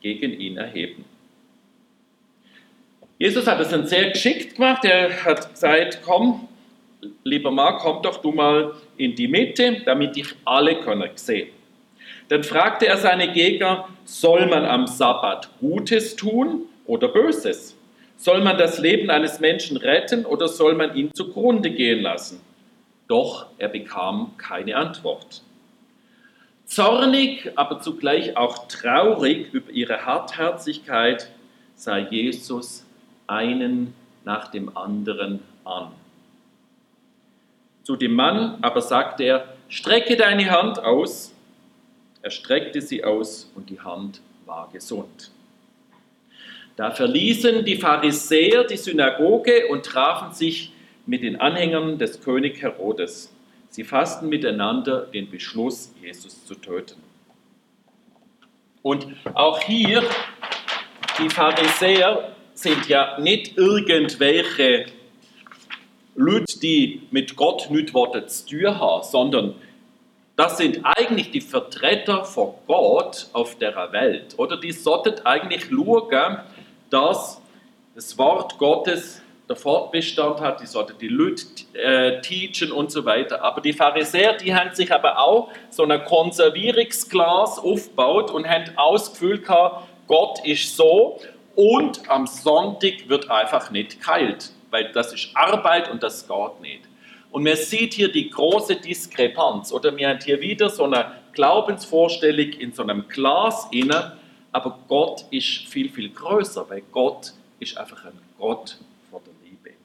gegen 0.00 0.38
ihn 0.38 0.56
erheben. 0.56 1.04
Jesus 3.18 3.46
hat 3.46 3.60
es 3.60 3.70
dann 3.70 3.86
sehr 3.86 4.10
geschickt 4.10 4.56
gemacht. 4.56 4.84
Er 4.84 5.24
hat 5.24 5.52
gesagt, 5.52 6.00
komm, 6.04 6.48
lieber 7.24 7.50
Mark, 7.50 7.80
komm 7.80 8.02
doch 8.02 8.20
du 8.20 8.32
mal 8.32 8.74
in 8.98 9.14
die 9.14 9.28
Mitte, 9.28 9.82
damit 9.84 10.16
dich 10.16 10.34
alle 10.44 10.80
können 10.80 11.10
sehen. 11.14 11.48
Dann 12.28 12.42
fragte 12.42 12.86
er 12.86 12.98
seine 12.98 13.32
Gegner, 13.32 13.88
soll 14.04 14.46
man 14.46 14.64
am 14.64 14.86
Sabbat 14.86 15.48
Gutes 15.60 16.16
tun 16.16 16.62
oder 16.84 17.08
Böses? 17.08 17.76
Soll 18.18 18.42
man 18.42 18.58
das 18.58 18.78
Leben 18.78 19.10
eines 19.10 19.40
Menschen 19.40 19.76
retten 19.76 20.26
oder 20.26 20.48
soll 20.48 20.74
man 20.74 20.94
ihn 20.94 21.10
zugrunde 21.14 21.70
gehen 21.70 22.02
lassen? 22.02 22.40
Doch 23.08 23.46
er 23.58 23.68
bekam 23.68 24.32
keine 24.36 24.76
Antwort. 24.76 25.42
Zornig, 26.64 27.52
aber 27.54 27.80
zugleich 27.80 28.36
auch 28.36 28.66
traurig 28.66 29.52
über 29.52 29.70
ihre 29.70 30.04
Hartherzigkeit 30.04 31.30
sah 31.76 31.98
Jesus 31.98 32.85
einen 33.26 33.94
nach 34.24 34.48
dem 34.48 34.76
anderen 34.76 35.40
an. 35.64 35.92
Zu 37.82 37.96
dem 37.96 38.14
Mann 38.14 38.58
aber 38.62 38.82
sagte 38.82 39.24
er, 39.24 39.54
strecke 39.68 40.16
deine 40.16 40.50
Hand 40.50 40.78
aus. 40.80 41.32
Er 42.22 42.30
streckte 42.30 42.80
sie 42.80 43.04
aus 43.04 43.50
und 43.54 43.70
die 43.70 43.80
Hand 43.80 44.20
war 44.44 44.68
gesund. 44.72 45.30
Da 46.76 46.90
verließen 46.90 47.64
die 47.64 47.76
Pharisäer 47.76 48.64
die 48.64 48.76
Synagoge 48.76 49.68
und 49.68 49.86
trafen 49.86 50.32
sich 50.32 50.72
mit 51.06 51.22
den 51.22 51.40
Anhängern 51.40 51.98
des 51.98 52.20
König 52.20 52.60
Herodes. 52.60 53.32
Sie 53.70 53.84
fassten 53.84 54.28
miteinander 54.28 55.02
den 55.02 55.30
Beschluss, 55.30 55.94
Jesus 56.02 56.44
zu 56.44 56.54
töten. 56.54 57.00
Und 58.82 59.06
auch 59.34 59.60
hier, 59.60 60.02
die 61.18 61.30
Pharisäer 61.30 62.35
sind 62.56 62.88
ja 62.88 63.18
nicht 63.20 63.56
irgendwelche 63.58 64.86
Leute, 66.14 66.58
die 66.58 67.02
mit 67.10 67.36
Gott 67.36 67.70
nichts 67.70 68.46
zu 68.46 68.56
tun 68.56 68.80
haben, 68.80 69.04
sondern 69.04 69.54
das 70.36 70.56
sind 70.56 70.80
eigentlich 70.82 71.30
die 71.30 71.40
Vertreter 71.40 72.24
von 72.24 72.54
Gott 72.66 73.28
auf 73.32 73.56
der 73.58 73.74
Welt. 73.92 74.34
Oder 74.38 74.56
die 74.56 74.72
sollten 74.72 75.24
eigentlich 75.24 75.66
schauen, 75.66 76.38
dass 76.90 77.40
das 77.94 78.16
Wort 78.18 78.58
Gottes 78.58 79.22
der 79.48 79.56
Fortbestand 79.56 80.40
hat, 80.40 80.60
die 80.60 80.66
sollten 80.66 80.98
die 80.98 81.08
Leute 81.08 81.44
äh, 81.74 82.20
teachen 82.20 82.72
und 82.72 82.90
so 82.90 83.04
weiter. 83.04 83.42
Aber 83.42 83.60
die 83.60 83.72
Pharisäer, 83.72 84.34
die 84.34 84.54
haben 84.54 84.74
sich 84.74 84.92
aber 84.92 85.18
auch 85.18 85.50
so 85.70 85.84
ein 85.84 86.04
Konservierungsglas 86.04 87.58
aufgebaut 87.58 88.30
und 88.30 88.48
haben 88.48 88.64
auch 88.76 88.94
das 88.94 89.12
Gefühl 89.12 89.40
gehabt, 89.40 89.88
Gott 90.08 90.44
ist 90.44 90.76
so 90.76 91.20
und 91.56 92.08
am 92.08 92.26
Sonntag 92.26 93.08
wird 93.08 93.30
einfach 93.30 93.70
nicht 93.70 94.00
geheilt, 94.00 94.52
weil 94.70 94.92
das 94.92 95.12
ist 95.12 95.30
Arbeit 95.34 95.90
und 95.90 96.02
das 96.02 96.28
geht 96.28 96.60
nicht. 96.60 96.82
Und 97.30 97.42
man 97.42 97.56
sieht 97.56 97.94
hier 97.94 98.12
die 98.12 98.30
große 98.30 98.76
Diskrepanz. 98.76 99.72
Oder 99.72 99.96
wir 99.96 100.08
haben 100.08 100.20
hier 100.20 100.40
wieder 100.40 100.70
so 100.70 100.84
eine 100.84 101.12
Glaubensvorstellung 101.32 102.52
in 102.52 102.72
so 102.72 102.82
einem 102.82 103.08
Glas 103.08 103.68
inne, 103.72 104.16
aber 104.52 104.78
Gott 104.86 105.24
ist 105.30 105.66
viel, 105.66 105.90
viel 105.90 106.10
größer, 106.10 106.68
weil 106.70 106.82
Gott 106.92 107.32
ist 107.58 107.76
einfach 107.76 108.04
ein 108.04 108.18
Gott 108.38 108.78
von 109.10 109.20
der 109.24 109.34
Liebe. 109.44 109.76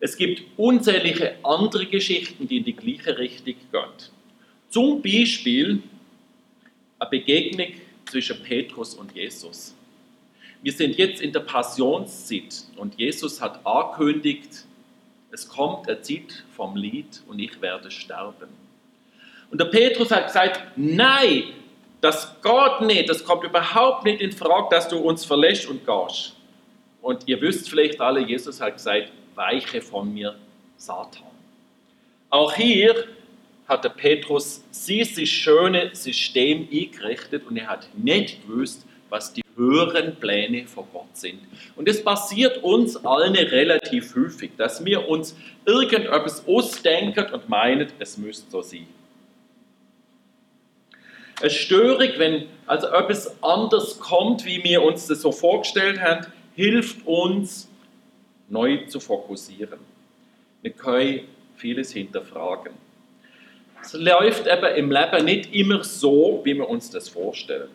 Es 0.00 0.16
gibt 0.16 0.42
unzählige 0.56 1.36
andere 1.42 1.84
Geschichten, 1.84 2.48
die 2.48 2.56
in 2.56 2.64
die 2.64 2.74
gleiche 2.74 3.18
Richtung 3.18 3.54
gehen. 3.70 4.10
Zum 4.70 5.02
Beispiel 5.02 5.82
eine 6.98 7.10
Begegnung 7.10 7.68
zwischen 8.06 8.42
Petrus 8.42 8.94
und 8.94 9.14
Jesus. 9.14 9.74
Wir 10.62 10.72
sind 10.72 10.96
jetzt 10.96 11.20
in 11.20 11.32
der 11.32 11.40
Passionszeit 11.40 12.64
und 12.76 12.98
Jesus 12.98 13.40
hat 13.40 13.64
angekündigt, 13.64 14.64
es 15.32 15.48
kommt 15.48 15.88
eine 15.88 16.00
Zeit 16.02 16.44
vom 16.56 16.76
Lied 16.76 17.22
und 17.28 17.38
ich 17.38 17.60
werde 17.60 17.90
sterben. 17.90 18.48
Und 19.50 19.60
der 19.60 19.66
Petrus 19.66 20.10
hat 20.10 20.26
gesagt, 20.26 20.60
nein, 20.76 21.44
das 22.00 22.40
geht 22.42 22.86
nicht, 22.86 23.08
das 23.08 23.24
kommt 23.24 23.44
überhaupt 23.44 24.04
nicht 24.04 24.20
in 24.20 24.32
Frage, 24.32 24.68
dass 24.70 24.88
du 24.88 24.98
uns 24.98 25.24
verlässt 25.24 25.68
und 25.68 25.84
gehst. 25.86 26.34
Und 27.02 27.26
ihr 27.26 27.40
wisst 27.40 27.68
vielleicht 27.68 28.00
alle, 28.00 28.20
Jesus 28.20 28.60
hat 28.60 28.74
gesagt, 28.74 29.12
weiche 29.34 29.80
von 29.80 30.12
mir, 30.12 30.36
Satan. 30.76 31.26
Auch 32.30 32.54
hier 32.54 33.06
hat 33.68 33.84
der 33.84 33.90
Petrus 33.90 34.62
dieses 34.86 35.28
schöne 35.28 35.90
System 35.94 36.68
eingerichtet 36.72 37.46
und 37.46 37.56
er 37.56 37.68
hat 37.68 37.88
nicht 37.94 38.46
gewusst, 38.46 38.84
was 39.08 39.32
die 39.32 39.42
höheren 39.56 40.16
Pläne 40.16 40.66
von 40.66 40.84
Gott 40.92 41.16
sind. 41.16 41.40
Und 41.76 41.88
es 41.88 42.02
passiert 42.02 42.62
uns 42.62 42.96
allen 43.04 43.34
relativ 43.34 44.14
häufig, 44.16 44.52
dass 44.56 44.84
wir 44.84 45.08
uns 45.08 45.36
irgendetwas 45.66 46.46
ausdenken 46.46 47.26
und 47.32 47.48
meinen, 47.48 47.88
es 47.98 48.16
müsste 48.16 48.50
so 48.50 48.62
sein. 48.62 48.86
Es 51.42 51.54
störend, 51.54 52.18
wenn 52.18 52.46
also 52.66 52.88
etwas 52.88 53.42
anders 53.42 53.98
kommt, 53.98 54.44
wie 54.44 54.62
wir 54.62 54.82
uns 54.82 55.06
das 55.06 55.22
so 55.22 55.32
vorgestellt 55.32 56.00
haben, 56.00 56.26
hilft 56.54 57.06
uns, 57.06 57.69
neu 58.50 58.84
zu 58.86 59.00
fokussieren. 59.00 59.78
Wir 60.60 60.72
können 60.72 61.20
vieles 61.56 61.92
hinterfragen. 61.92 62.74
Es 63.82 63.94
läuft 63.94 64.46
eben 64.46 64.76
im 64.76 64.90
Leben 64.90 65.24
nicht 65.24 65.54
immer 65.54 65.82
so, 65.82 66.42
wie 66.44 66.54
wir 66.54 66.68
uns 66.68 66.90
das 66.90 67.08
vorstellen. 67.08 67.70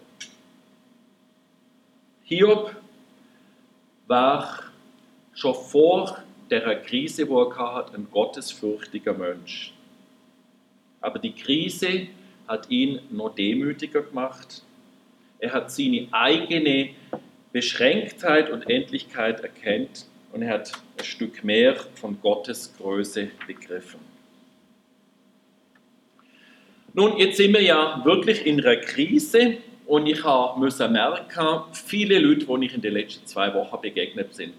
Hiob 2.24 2.76
war 4.08 4.64
schon 5.34 5.56
vor 5.56 6.20
der 6.50 6.82
Krise, 6.82 7.28
wo 7.28 7.44
er 7.44 7.74
hatte, 7.76 7.96
ein 7.96 8.08
gottesfürchtiger 8.12 9.14
Mensch. 9.14 9.74
Aber 11.02 11.18
die 11.18 11.34
Krise 11.34 12.08
hat 12.48 12.70
ihn 12.70 13.00
noch 13.10 13.34
demütiger 13.34 14.02
gemacht. 14.02 14.62
Er 15.40 15.54
hat 15.54 15.72
seine 15.72 16.08
eigene 16.12 16.92
Beschränktheit 17.52 18.52
und 18.52 18.70
Endlichkeit 18.70 19.40
erkannt 19.40 20.06
und 20.36 20.42
er 20.42 20.56
hat 20.56 20.74
ein 20.98 21.06
Stück 21.06 21.46
mehr 21.46 21.78
von 21.96 22.20
Gottes 22.22 22.76
Größe 22.78 23.30
begriffen. 23.48 24.02
Nun, 26.94 27.18
jetzt 27.18 27.38
sind 27.38 27.54
wir 27.54 27.62
ja 27.62 28.02
wirklich 28.04 28.46
in 28.46 28.60
einer 28.60 28.76
Krise 28.76 29.58
und 29.86 30.08
ich 30.08 30.24
musste 30.58 30.90
merken, 30.90 31.64
viele 31.72 32.20
Leute, 32.20 32.46
die 32.46 32.66
ich 32.66 32.74
in 32.74 32.82
den 32.82 32.94
letzten 32.94 33.26
zwei 33.26 33.54
Wochen 33.54 33.82
begegnet 33.82 34.36
bin, 34.36 34.52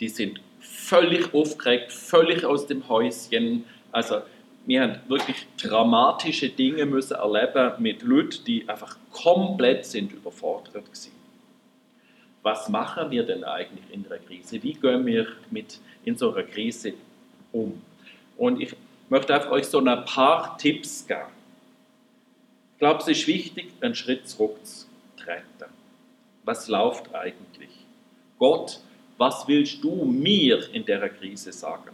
die 0.00 0.08
sind 0.08 0.40
völlig 0.58 1.32
aufgeregt, 1.32 1.92
völlig 1.92 2.44
aus 2.44 2.66
dem 2.66 2.88
Häuschen. 2.88 3.64
Also 3.92 4.22
wir 4.66 4.82
haben 4.82 4.96
wirklich 5.06 5.46
dramatische 5.62 6.48
Dinge 6.48 6.86
müssen 6.86 7.14
erleben 7.14 7.72
mit 7.78 8.02
Leuten, 8.02 8.44
die 8.46 8.68
einfach 8.68 8.96
komplett 9.12 9.86
sind 9.86 10.12
überfordert 10.12 10.74
waren. 10.74 11.19
Was 12.42 12.68
machen 12.68 13.10
wir 13.10 13.24
denn 13.24 13.44
eigentlich 13.44 13.84
in 13.90 14.02
der 14.04 14.18
Krise? 14.18 14.62
Wie 14.62 14.72
gehen 14.72 15.04
wir 15.04 15.26
mit 15.50 15.78
in 16.04 16.16
so 16.16 16.32
einer 16.32 16.44
Krise 16.44 16.94
um? 17.52 17.82
Und 18.36 18.60
ich 18.60 18.74
möchte 19.10 19.34
einfach 19.34 19.50
euch 19.50 19.66
so 19.66 19.78
ein 19.78 20.04
paar 20.04 20.56
Tipps 20.56 21.06
geben. 21.06 21.20
Ich 22.74 22.78
glaube, 22.78 23.00
es 23.00 23.08
ist 23.08 23.26
wichtig, 23.26 23.72
einen 23.82 23.94
Schritt 23.94 24.26
zurückzutreten. 24.26 25.68
Was 26.44 26.68
läuft 26.68 27.14
eigentlich? 27.14 27.70
Gott, 28.38 28.80
was 29.18 29.46
willst 29.46 29.84
du 29.84 30.06
mir 30.06 30.72
in 30.72 30.86
der 30.86 31.06
Krise 31.10 31.52
sagen? 31.52 31.90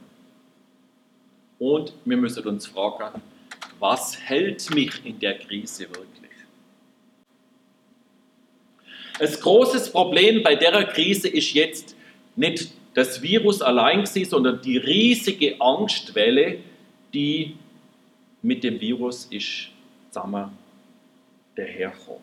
Und 1.59 1.93
wir 2.05 2.17
müssen 2.17 2.47
uns 2.47 2.69
fragen, 2.69 3.21
was 3.81 4.17
hält 4.17 4.73
mich 4.73 5.05
in 5.05 5.19
der 5.19 5.39
Krise 5.39 5.89
wirklich? 5.89 6.26
Ein 9.19 9.33
großes 9.33 9.93
Problem 9.93 10.43
bei 10.43 10.57
der 10.57 10.85
Krise 10.85 11.29
ist 11.29 11.55
jetzt 11.55 11.97
nicht 12.35 12.71
das 12.95 13.23
Virus 13.23 13.63
allein, 13.63 14.05
sondern 14.05 14.61
die 14.61 14.77
riesige 14.77 15.59
Angstwelle, 15.61 16.59
die 17.15 17.57
mit 18.43 18.63
dem 18.63 18.79
Virus 18.81 19.25
ist 19.27 19.69
zusammen 20.11 20.51
daherkommt. 21.55 22.21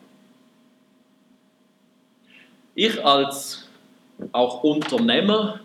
Ich 2.76 3.04
als 3.04 3.68
auch 4.32 4.64
Unternehmer 4.64 5.60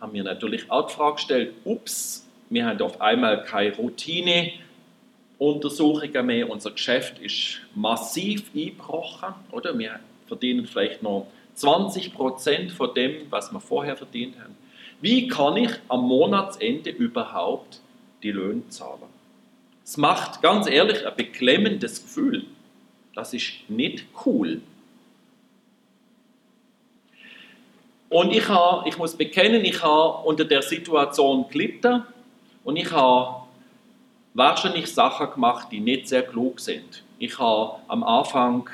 habe 0.00 0.12
mir 0.12 0.24
natürlich 0.24 0.70
auch 0.70 0.88
die 0.88 0.94
Frage 0.94 1.16
gestellt, 1.16 1.52
ups, 1.64 2.26
wir 2.48 2.64
haben 2.66 2.80
auf 2.80 2.98
einmal 3.00 3.42
keine 3.44 3.74
Routine-Untersuchungen 3.76 6.26
mehr, 6.26 6.50
unser 6.50 6.72
Geschäft 6.72 7.18
ist 7.18 7.60
massiv 7.74 8.50
eingebrochen, 8.54 9.34
oder? 9.52 9.78
Wir 9.78 10.00
verdienen 10.30 10.64
vielleicht 10.64 11.02
noch 11.02 11.26
20 11.54 12.14
Prozent 12.14 12.70
von 12.70 12.94
dem, 12.94 13.26
was 13.30 13.50
wir 13.52 13.58
vorher 13.58 13.96
verdient 13.96 14.38
haben. 14.38 14.56
Wie 15.00 15.26
kann 15.26 15.56
ich 15.56 15.72
am 15.88 16.06
Monatsende 16.06 16.90
überhaupt 16.90 17.80
die 18.22 18.30
Löhne 18.30 18.68
zahlen? 18.68 19.10
Es 19.84 19.96
macht 19.96 20.40
ganz 20.40 20.68
ehrlich 20.68 21.04
ein 21.04 21.16
beklemmendes 21.16 22.02
Gefühl. 22.02 22.46
Das 23.12 23.34
ist 23.34 23.68
nicht 23.68 24.06
cool. 24.24 24.62
Und 28.08 28.30
ich, 28.32 28.48
habe, 28.48 28.88
ich 28.88 28.96
muss 28.96 29.16
bekennen, 29.16 29.64
ich 29.64 29.82
habe 29.82 30.28
unter 30.28 30.44
der 30.44 30.62
Situation 30.62 31.46
gelitten 31.48 32.04
und 32.62 32.76
ich 32.76 32.92
habe 32.92 33.48
wahrscheinlich 34.34 34.86
Sachen 34.86 35.32
gemacht, 35.32 35.68
die 35.72 35.80
nicht 35.80 36.06
sehr 36.06 36.22
klug 36.22 36.60
sind. 36.60 37.02
Ich 37.18 37.36
habe 37.38 37.80
am 37.88 38.04
Anfang 38.04 38.70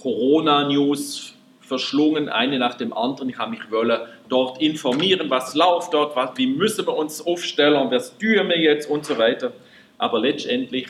Corona-News 0.00 1.34
verschlungen, 1.60 2.28
eine 2.28 2.58
nach 2.58 2.74
dem 2.74 2.92
anderen. 2.92 3.28
Ich 3.28 3.38
habe 3.38 3.50
mich 3.50 3.70
wollen 3.70 4.00
dort 4.28 4.60
informieren, 4.60 5.28
was 5.30 5.54
läuft 5.54 5.92
dort, 5.92 6.16
was, 6.16 6.30
wie 6.36 6.46
müssen 6.46 6.86
wir 6.86 6.96
uns 6.96 7.24
aufstellen, 7.24 7.90
was 7.90 8.16
tun 8.16 8.48
wir 8.48 8.58
jetzt 8.58 8.88
und 8.88 9.04
so 9.04 9.18
weiter. 9.18 9.52
Aber 9.98 10.20
letztendlich 10.20 10.88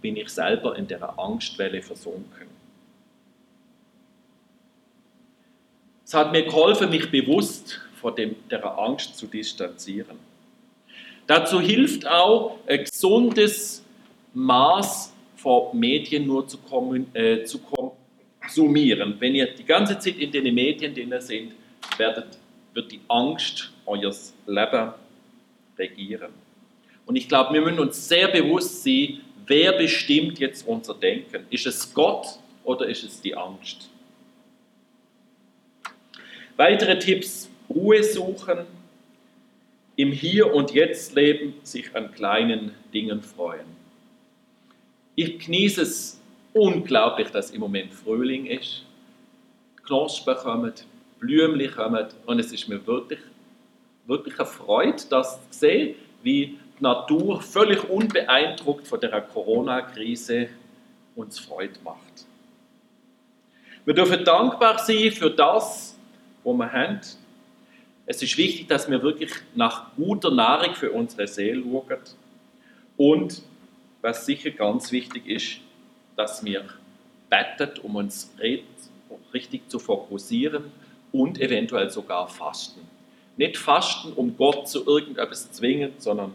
bin 0.00 0.16
ich 0.16 0.28
selber 0.28 0.76
in 0.76 0.86
der 0.86 1.18
Angstwelle 1.18 1.82
versunken. 1.82 2.46
Es 6.04 6.14
hat 6.14 6.32
mir 6.32 6.42
geholfen, 6.42 6.90
mich 6.90 7.10
bewusst 7.10 7.80
von 8.00 8.14
dem, 8.14 8.36
der 8.50 8.64
Angst 8.78 9.16
zu 9.18 9.26
distanzieren. 9.26 10.18
Dazu 11.26 11.60
hilft 11.60 12.06
auch 12.06 12.58
ein 12.66 12.84
gesundes 12.84 13.84
Maß 14.32 15.12
von 15.36 15.78
Medien 15.78 16.26
nur 16.26 16.48
zu, 16.48 16.58
äh, 17.12 17.44
zu 17.44 17.60
konsumieren. 18.48 19.16
Wenn 19.18 19.34
ihr 19.34 19.46
die 19.46 19.64
ganze 19.64 19.98
Zeit 19.98 20.16
in 20.16 20.32
den 20.32 20.54
Medien 20.54 20.94
drin 20.94 21.14
seid, 21.20 21.48
werdet, 21.96 22.38
wird 22.72 22.92
die 22.92 23.00
Angst 23.08 23.70
euer 23.86 24.12
Leben 24.46 24.92
regieren. 25.78 26.32
Und 27.06 27.16
ich 27.16 27.28
glaube, 27.28 27.54
wir 27.54 27.60
müssen 27.60 27.78
uns 27.78 28.08
sehr 28.08 28.28
bewusst 28.28 28.82
sein, 28.82 29.20
wer 29.46 29.72
bestimmt 29.72 30.38
jetzt 30.38 30.66
unser 30.66 30.94
Denken. 30.94 31.44
Ist 31.50 31.66
es 31.66 31.92
Gott 31.94 32.26
oder 32.64 32.86
ist 32.86 33.04
es 33.04 33.20
die 33.20 33.34
Angst? 33.34 33.88
Weitere 36.56 36.98
Tipps, 36.98 37.48
Ruhe 37.70 38.02
suchen, 38.02 38.58
im 39.96 40.12
Hier 40.12 40.52
und 40.54 40.72
Jetzt 40.72 41.14
leben, 41.14 41.54
sich 41.62 41.94
an 41.94 42.12
kleinen 42.12 42.72
Dingen 42.92 43.22
freuen. 43.22 43.66
Ich 45.14 45.38
genieße 45.38 45.82
es 45.82 46.17
unglaublich, 46.58 47.28
dass 47.30 47.50
im 47.50 47.60
Moment 47.60 47.92
Frühling 47.92 48.46
ist. 48.46 48.84
Knospen 49.84 50.36
kommen, 50.36 50.72
Blümchen 51.18 51.70
kommen 51.74 52.06
und 52.26 52.38
es 52.38 52.52
ist 52.52 52.68
mir 52.68 52.86
wirklich, 52.86 53.20
wirklich 54.06 54.38
eine 54.38 54.46
Freude, 54.46 55.02
das 55.08 55.40
zu 55.50 55.58
sehen, 55.58 55.94
wie 56.22 56.58
die 56.78 56.82
Natur 56.82 57.40
völlig 57.40 57.88
unbeeindruckt 57.88 58.86
von 58.86 59.00
der 59.00 59.20
Corona-Krise 59.22 60.48
uns 61.16 61.38
Freude 61.38 61.78
macht. 61.82 62.26
Wir 63.84 63.94
dürfen 63.94 64.24
dankbar 64.24 64.78
sein 64.78 65.10
für 65.12 65.30
das, 65.30 65.96
was 66.44 66.54
wir 66.54 66.72
haben, 66.72 67.00
es 68.10 68.22
ist 68.22 68.38
wichtig, 68.38 68.68
dass 68.68 68.90
wir 68.90 69.02
wirklich 69.02 69.32
nach 69.54 69.94
guter 69.94 70.30
Nahrung 70.30 70.74
für 70.74 70.90
unsere 70.90 71.26
Seele 71.26 71.62
schauen. 71.62 71.98
Und 72.96 73.42
was 74.00 74.24
sicher 74.24 74.50
ganz 74.50 74.90
wichtig 74.92 75.26
ist, 75.26 75.58
dass 76.18 76.44
wir 76.44 76.64
beten, 77.30 77.78
um 77.84 77.94
uns 77.94 78.34
richtig 79.32 79.70
zu 79.70 79.78
fokussieren 79.78 80.72
und 81.12 81.40
eventuell 81.40 81.90
sogar 81.90 82.26
fasten. 82.26 82.80
Nicht 83.36 83.56
fasten, 83.56 84.12
um 84.14 84.36
Gott 84.36 84.68
zu 84.68 84.84
irgendetwas 84.84 85.52
zwingen, 85.52 85.92
sondern 85.98 86.34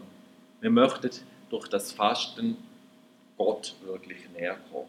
wir 0.62 0.70
möchten 0.70 1.10
durch 1.50 1.68
das 1.68 1.92
Fasten 1.92 2.56
Gott 3.36 3.74
wirklich 3.84 4.18
näher 4.34 4.56
kommen. 4.72 4.88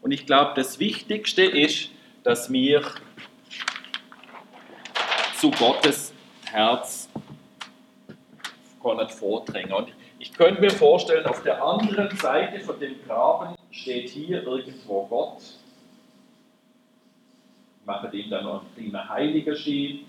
Und 0.00 0.12
ich 0.12 0.24
glaube, 0.24 0.52
das 0.56 0.78
Wichtigste 0.78 1.42
ist, 1.42 1.90
dass 2.22 2.50
wir 2.50 2.82
zu 5.38 5.50
Gottes 5.50 6.14
Herz 6.46 7.10
vordringen. 9.18 9.74
Und 9.74 9.92
ich 10.18 10.32
könnte 10.32 10.60
mir 10.60 10.70
vorstellen, 10.70 11.26
auf 11.26 11.42
der 11.42 11.62
anderen 11.62 12.16
Seite 12.16 12.60
von 12.60 12.78
dem 12.80 12.96
Graben 13.06 13.54
steht 13.70 14.10
hier 14.10 14.42
irgendwo 14.42 15.06
Gott. 15.06 15.38
Ich 17.80 17.86
mache 17.86 18.08
dem 18.08 18.28
dann 18.28 18.44
noch 18.44 18.62
ein 18.62 18.90
kleiner 18.90 19.08
heiliger 19.08 19.54
Ski. 19.54 20.04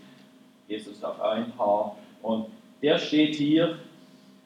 Jesus 0.68 1.04
auf 1.04 1.22
ein 1.22 1.54
Haar. 1.58 1.96
Und 2.22 2.48
der 2.82 2.98
steht 2.98 3.36
hier 3.36 3.78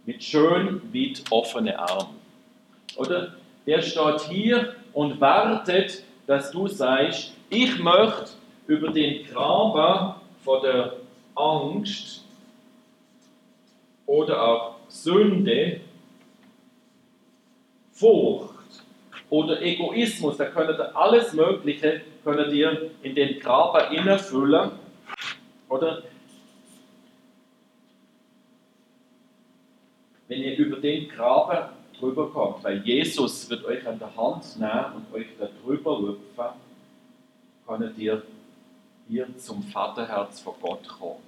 mit 0.06 0.24
schön 0.24 0.82
weit 0.94 1.24
offenen 1.30 1.76
Armen. 1.76 2.20
Oder? 2.98 3.36
Der 3.66 3.82
steht 3.82 4.22
hier 4.22 4.76
und 4.92 5.20
wartet, 5.20 6.04
dass 6.28 6.52
du 6.52 6.68
sagst, 6.68 7.34
ich 7.50 7.80
möchte 7.80 8.32
über 8.68 8.90
den 8.90 9.26
Graben 9.28 10.16
von 10.44 10.62
der 10.62 10.98
Angst 11.36 12.24
oder 14.06 14.48
auch 14.48 14.73
Sünde, 14.94 15.82
Furcht 17.92 18.84
oder 19.30 19.62
Egoismus, 19.62 20.38
da 20.38 20.46
könnt 20.46 20.70
ihr 20.70 20.96
alles 20.96 21.34
Mögliche 21.34 22.02
könnt 22.24 22.54
ihr 22.54 22.92
in 23.02 23.16
den 23.16 23.40
Graber 23.40 23.90
innefüllen. 23.90 24.72
Oder 25.68 26.04
wenn 30.28 30.42
ihr 30.42 30.58
über 30.58 30.78
den 30.78 31.10
Graben 31.10 31.70
drüber 32.00 32.30
kommt, 32.30 32.64
weil 32.64 32.82
Jesus 32.84 33.50
wird 33.50 33.66
euch 33.66 33.86
an 33.88 34.00
der 34.00 34.16
Hand 34.16 34.58
nehmen 34.60 34.94
und 34.96 35.14
euch 35.14 35.28
da 35.40 35.50
drüber 35.64 36.00
lüpfen, 36.00 36.54
könnt 37.68 37.98
ihr 37.98 38.22
hier 39.10 39.38
zum 39.38 39.64
Vaterherz 39.64 40.40
vor 40.40 40.56
Gott 40.62 40.88
kommen. 40.88 41.24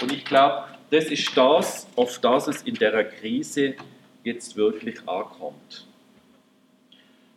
Und 0.00 0.12
ich 0.12 0.24
glaube, 0.24 0.64
das 0.90 1.04
ist 1.06 1.36
das, 1.36 1.86
auf 1.96 2.18
das 2.18 2.48
es 2.48 2.62
in 2.62 2.74
der 2.74 3.04
Krise 3.04 3.74
jetzt 4.24 4.56
wirklich 4.56 4.98
ankommt. 5.08 5.86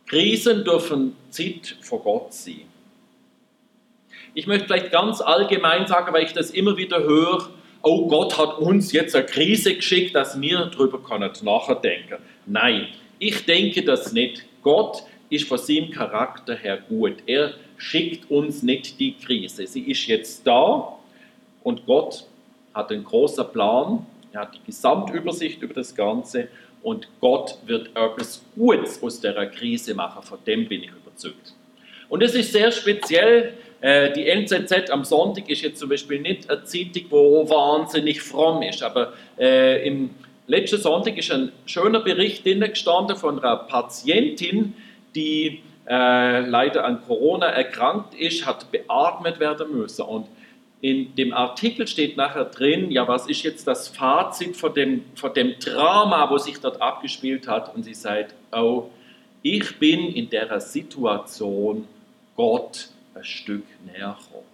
Krisen 0.06 0.64
dürfen 0.64 1.16
Zeit 1.30 1.76
vor 1.80 2.02
Gott 2.02 2.34
sein. 2.34 2.62
Ich 4.34 4.46
möchte 4.46 4.66
vielleicht 4.66 4.90
ganz 4.90 5.20
allgemein 5.20 5.86
sagen, 5.86 6.12
weil 6.12 6.24
ich 6.24 6.32
das 6.32 6.50
immer 6.50 6.76
wieder 6.76 7.02
höre, 7.02 7.50
oh 7.82 8.08
Gott 8.08 8.36
hat 8.36 8.58
uns 8.58 8.92
jetzt 8.92 9.14
eine 9.14 9.24
Krise 9.24 9.76
geschickt, 9.76 10.14
dass 10.14 10.40
wir 10.40 10.66
darüber 10.66 11.00
nachdenken 11.42 12.08
können. 12.08 12.22
Nein, 12.46 12.88
Ich 13.18 13.46
denke 13.46 13.84
das 13.84 14.12
nicht. 14.12 14.44
Gott 14.62 15.04
ist 15.30 15.48
von 15.48 15.58
seinem 15.58 15.90
Charakter 15.90 16.54
her 16.56 16.78
gut. 16.88 17.22
Er 17.26 17.54
schickt 17.76 18.30
uns 18.30 18.62
nicht 18.62 18.98
die 18.98 19.14
Krise. 19.14 19.66
Sie 19.66 19.82
ist 19.82 20.06
jetzt 20.06 20.46
da 20.46 20.98
und 21.62 21.86
Gott 21.86 22.26
hat 22.74 22.90
einen 22.90 23.04
großen 23.04 23.46
Plan. 23.52 24.06
Er 24.32 24.42
hat 24.42 24.54
die 24.54 24.64
Gesamtübersicht 24.66 25.62
über 25.62 25.74
das 25.74 25.94
Ganze 25.94 26.48
und 26.82 27.08
Gott 27.20 27.56
wird 27.66 27.90
etwas 27.96 28.42
Gutes 28.54 29.02
aus 29.02 29.20
der 29.20 29.46
Krise 29.50 29.94
machen. 29.94 30.22
Von 30.22 30.38
dem 30.46 30.68
bin 30.68 30.82
ich 30.82 30.90
überzeugt. 30.90 31.54
Und 32.08 32.22
es 32.22 32.34
ist 32.34 32.52
sehr 32.52 32.70
speziell. 32.72 33.54
Äh, 33.80 34.12
die 34.12 34.28
NZZ 34.28 34.90
am 34.90 35.04
Sonntag 35.04 35.48
ist 35.48 35.62
jetzt 35.62 35.78
zum 35.78 35.88
Beispiel 35.88 36.20
nicht 36.20 36.50
eine 36.50 36.64
Zeitung, 36.64 37.04
wo 37.10 37.48
wahnsinnig 37.48 38.20
fromm 38.20 38.62
ist, 38.62 38.82
aber 38.82 39.12
äh, 39.38 39.86
im 39.86 40.10
letzten 40.46 40.80
Sonntag 40.80 41.16
ist 41.16 41.30
ein 41.30 41.52
schöner 41.66 42.00
Bericht 42.00 42.44
gestanden 42.44 43.16
von 43.16 43.38
einer 43.38 43.56
Patientin, 43.56 44.74
die 45.14 45.62
äh, 45.88 46.40
leider 46.40 46.84
an 46.84 47.02
Corona 47.06 47.46
erkrankt 47.46 48.14
ist, 48.14 48.46
hat 48.46 48.70
beatmet 48.70 49.40
werden 49.40 49.76
müssen. 49.76 50.02
Und 50.02 50.26
in 50.80 51.14
dem 51.14 51.32
Artikel 51.32 51.86
steht 51.86 52.16
nachher 52.16 52.44
drin, 52.44 52.90
ja, 52.90 53.08
was 53.08 53.26
ist 53.26 53.42
jetzt 53.42 53.66
das 53.66 53.88
Fazit 53.88 54.56
von 54.56 54.74
dem, 54.74 55.04
von 55.14 55.32
dem 55.32 55.58
Drama, 55.58 56.28
wo 56.30 56.38
sich 56.38 56.58
dort 56.58 56.80
abgespielt 56.82 57.48
hat? 57.48 57.74
Und 57.74 57.84
sie 57.84 57.94
sagt, 57.94 58.34
oh, 58.52 58.90
ich 59.42 59.78
bin 59.78 60.08
in 60.12 60.28
der 60.28 60.60
Situation 60.60 61.86
Gott 62.36 62.88
ein 63.14 63.24
Stück 63.24 63.64
näher 63.84 64.16
gekommen. 64.18 64.46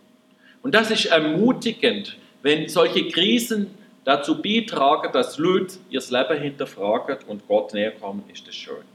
Und 0.62 0.74
das 0.74 0.90
ist 0.90 1.06
ermutigend, 1.06 2.16
wenn 2.42 2.68
solche 2.68 3.08
Krisen 3.08 3.70
dazu 4.04 4.40
beitragen, 4.40 5.12
dass 5.12 5.38
Leute 5.38 5.76
ihr 5.90 6.02
Leben 6.10 6.40
hinterfragen 6.40 7.18
und 7.26 7.46
Gott 7.46 7.74
näher 7.74 7.92
kommen, 7.92 8.24
ist 8.32 8.46
das 8.46 8.54
schön. 8.54 8.89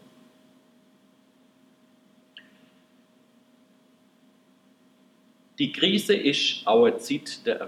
Die 5.57 5.71
Krise 5.71 6.13
ist 6.13 6.67
auch 6.67 6.85
eine 6.85 6.97
Zeit 6.97 7.45
der 7.45 7.65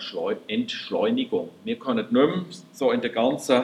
Entschleunigung. 0.47 1.49
Wir 1.63 1.79
können 1.79 1.99
nicht 1.99 2.11
mehr 2.11 2.45
so 2.73 2.91
in 2.91 2.99
der 2.99 3.11
ganzen 3.11 3.63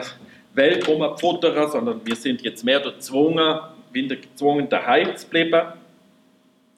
Welt 0.54 0.88
rumfuttern, 0.88 1.70
sondern 1.70 2.06
wir 2.06 2.16
sind 2.16 2.40
jetzt 2.42 2.64
mehr 2.64 2.80
gezwungen, 2.80 3.60
wieder 3.92 4.16
gezwungen, 4.16 4.68
daheim 4.68 5.14
zu 5.16 5.26
bleiben. 5.28 5.74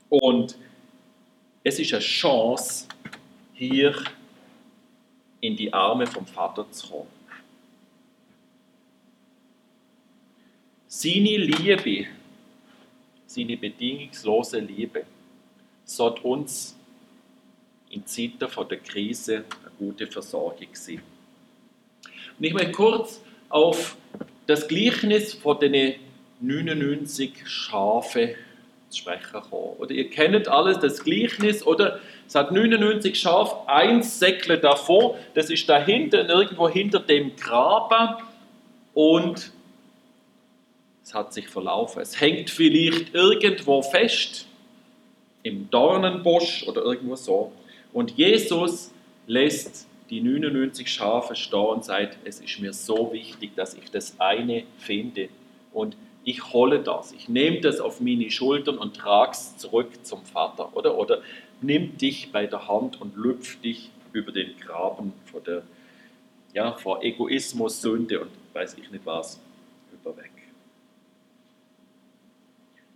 Und 0.08 0.56
es 1.62 1.78
ist 1.78 1.92
eine 1.92 2.02
Chance, 2.02 2.88
hier 3.54 3.94
in 5.40 5.56
die 5.56 5.72
Arme 5.72 6.06
vom 6.06 6.26
Vater 6.26 6.70
zu 6.70 6.88
kommen. 6.88 7.16
Seine 10.88 11.36
Liebe, 11.36 12.06
seine 13.26 13.56
bedingungslose 13.56 14.58
Liebe, 14.60 15.04
sollte 15.84 16.22
uns 16.22 16.75
in 17.96 18.06
Zeiten 18.06 18.48
von 18.48 18.68
der 18.68 18.78
Krise 18.78 19.36
eine 19.36 19.72
gute 19.78 20.06
Versorgung 20.06 20.68
sein. 20.72 21.00
Und 22.38 22.44
ich 22.44 22.52
möchte 22.52 22.72
kurz 22.72 23.22
auf 23.48 23.96
das 24.46 24.68
Gleichnis 24.68 25.32
von 25.32 25.58
den 25.58 25.94
99 26.40 27.32
Schafe 27.46 28.34
zu 28.90 28.98
sprechen 28.98 29.40
kommen. 29.50 29.76
Oder 29.78 29.92
ihr 29.92 30.10
kennt 30.10 30.46
alles 30.46 30.78
das 30.78 31.02
Gleichnis, 31.02 31.66
oder? 31.66 32.00
Es 32.26 32.34
hat 32.34 32.52
99 32.52 33.18
Schafe, 33.18 33.66
eins 33.68 34.18
Säckle 34.18 34.58
davor, 34.58 35.16
das 35.34 35.48
ist 35.48 35.68
da 35.68 35.82
hinten, 35.82 36.28
irgendwo 36.28 36.68
hinter 36.68 37.00
dem 37.00 37.34
Graben 37.36 38.16
und 38.92 39.52
es 41.02 41.14
hat 41.14 41.32
sich 41.32 41.48
verlaufen. 41.48 42.02
Es 42.02 42.20
hängt 42.20 42.50
vielleicht 42.50 43.14
irgendwo 43.14 43.80
fest, 43.80 44.46
im 45.44 45.70
Dornenbusch 45.70 46.66
oder 46.66 46.82
irgendwo 46.82 47.14
so. 47.14 47.52
Und 47.92 48.12
Jesus 48.12 48.92
lässt 49.26 49.86
die 50.10 50.20
99 50.20 50.88
Schafe 50.88 51.34
stehen 51.34 51.58
und 51.58 51.84
sagt, 51.84 52.18
es 52.24 52.40
ist 52.40 52.60
mir 52.60 52.72
so 52.72 53.12
wichtig, 53.12 53.54
dass 53.56 53.74
ich 53.74 53.90
das 53.90 54.18
eine 54.20 54.64
finde. 54.78 55.28
Und 55.72 55.96
ich 56.24 56.52
hole 56.52 56.80
das, 56.80 57.12
ich 57.12 57.28
nehme 57.28 57.60
das 57.60 57.80
auf 57.80 58.00
meine 58.00 58.30
Schultern 58.30 58.78
und 58.78 58.96
trage 58.96 59.32
es 59.32 59.56
zurück 59.58 59.90
zum 60.04 60.24
Vater. 60.24 60.76
Oder, 60.76 60.98
oder 60.98 61.22
nimm 61.60 61.96
dich 61.96 62.32
bei 62.32 62.46
der 62.46 62.68
Hand 62.68 63.00
und 63.00 63.16
lüpf 63.16 63.60
dich 63.60 63.90
über 64.12 64.32
den 64.32 64.56
Graben 64.58 65.12
vor, 65.24 65.40
der, 65.40 65.62
ja, 66.52 66.72
vor 66.72 67.02
Egoismus, 67.02 67.80
Sünde 67.80 68.20
und 68.20 68.30
weiß 68.54 68.76
ich 68.78 68.90
nicht 68.90 69.04
was 69.04 69.40
überweg. 69.92 70.32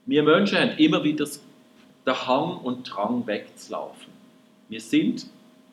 Wir 0.07 0.23
Menschen 0.23 0.59
haben 0.59 0.79
immer 0.79 1.05
wieder 1.05 1.27
den 2.07 2.27
Hang 2.27 2.57
und 2.59 2.85
Drang 2.85 3.27
wegzulaufen. 3.27 4.20
Wir 4.71 4.81
sind 4.81 5.27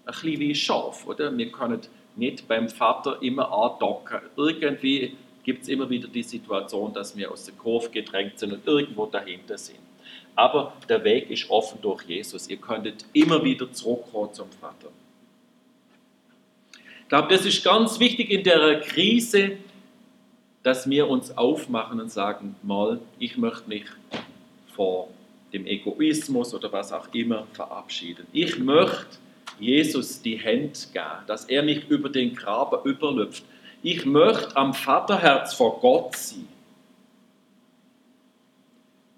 ein 0.05 0.11
bisschen 0.11 0.39
wie 0.39 0.55
Schaf, 0.55 1.05
oder? 1.05 1.35
Wir 1.37 1.51
können 1.51 1.81
nicht 2.15 2.47
beim 2.47 2.67
Vater 2.67 3.21
immer 3.21 3.51
andocken. 3.51 4.21
Irgendwie 4.35 5.15
gibt 5.43 5.63
es 5.63 5.69
immer 5.69 5.87
wieder 5.87 6.07
die 6.07 6.23
Situation, 6.23 6.91
dass 6.93 7.15
wir 7.15 7.31
aus 7.31 7.45
der 7.45 7.53
Kurve 7.53 7.91
gedrängt 7.91 8.39
sind 8.39 8.53
und 8.53 8.65
irgendwo 8.65 9.05
dahinter 9.05 9.55
sind. 9.57 9.77
Aber 10.35 10.73
der 10.89 11.03
Weg 11.03 11.29
ist 11.29 11.47
offen 11.49 11.79
durch 11.79 12.03
Jesus. 12.03 12.49
Ihr 12.49 12.57
könntet 12.57 13.05
immer 13.13 13.43
wieder 13.43 13.71
zurückkommen 13.71 14.33
zum 14.33 14.49
Vater. 14.51 14.89
Ich 17.03 17.07
glaube, 17.07 17.27
das 17.29 17.45
ist 17.45 17.63
ganz 17.63 17.99
wichtig 17.99 18.31
in 18.31 18.43
der 18.43 18.81
Krise, 18.81 19.57
dass 20.63 20.89
wir 20.89 21.07
uns 21.07 21.37
aufmachen 21.37 22.01
und 22.01 22.11
sagen, 22.11 22.55
mal, 22.63 22.99
ich 23.19 23.37
möchte 23.37 23.69
mich 23.69 23.85
vor 24.75 25.07
dem 25.53 25.65
Egoismus 25.65 26.53
oder 26.53 26.71
was 26.71 26.91
auch 26.91 27.13
immer 27.13 27.47
verabschieden. 27.53 28.27
Ich 28.33 28.57
möchte 28.59 29.17
Jesus 29.59 30.21
die 30.21 30.37
Hände 30.37 30.77
geben, 30.93 31.25
dass 31.25 31.45
er 31.45 31.63
mich 31.63 31.87
über 31.89 32.09
den 32.09 32.35
Graben 32.35 32.83
überlüpft. 32.83 33.43
Ich 33.81 34.05
möchte 34.05 34.55
am 34.55 34.73
Vaterherz 34.73 35.53
vor 35.53 35.79
Gott 35.79 36.15
sein. 36.15 36.47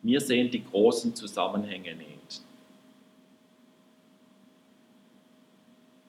Wir 0.02 0.22
sehen 0.22 0.50
die 0.50 0.64
großen 0.64 1.16
Zusammenhänge 1.16 1.96
nicht. 1.96 2.42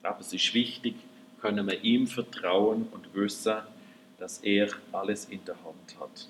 Aber 0.03 0.19
es 0.19 0.33
ist 0.33 0.53
wichtig, 0.53 0.95
können 1.41 1.67
wir 1.67 1.83
ihm 1.83 2.07
vertrauen 2.07 2.87
und 2.91 3.13
wissen, 3.13 3.57
dass 4.17 4.39
er 4.39 4.69
alles 4.91 5.25
in 5.25 5.43
der 5.45 5.55
Hand 5.55 5.99
hat. 5.99 6.27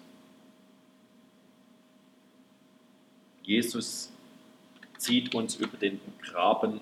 Jesus 3.43 4.11
zieht 4.97 5.33
uns 5.33 5.55
über 5.55 5.77
den 5.77 5.99
Graben 6.21 6.79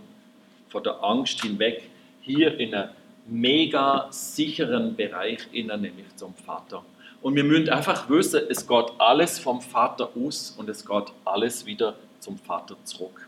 vor 0.67 0.83
der 0.83 1.03
Angst 1.03 1.41
hinweg, 1.41 1.89
hier 2.21 2.59
in 2.59 2.75
einen 2.75 2.89
mega 3.27 4.07
sicheren 4.11 4.95
Bereich, 4.95 5.39
innen, 5.51 5.81
nämlich 5.81 6.15
zum 6.15 6.33
Vater. 6.33 6.83
Und 7.21 7.35
wir 7.35 7.43
müssen 7.43 7.69
einfach 7.69 8.09
wissen, 8.09 8.41
es 8.49 8.65
geht 8.67 8.85
alles 8.97 9.39
vom 9.39 9.61
Vater 9.61 10.09
aus 10.15 10.55
und 10.57 10.69
es 10.69 10.85
geht 10.85 11.05
alles 11.25 11.65
wieder 11.65 11.95
zum 12.19 12.37
Vater 12.37 12.75
zurück. 12.83 13.27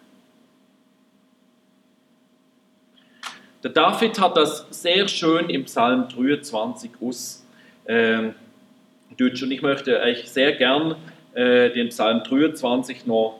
Der 3.63 3.72
David 3.72 4.20
hat 4.20 4.38
das 4.38 4.65
sehr 4.72 5.08
schön 5.08 5.50
im 5.50 5.65
Psalm 5.65 6.08
23 6.10 6.91
aus. 7.00 7.46
Äh, 7.86 8.32
und 9.20 9.52
ich 9.52 9.62
möchte 9.62 10.00
euch 10.00 10.28
sehr 10.30 10.54
gern 10.54 10.96
äh, 11.34 11.70
den 11.70 11.89
Psalm 11.89 12.24
23 12.24 13.06
noch 13.06 13.39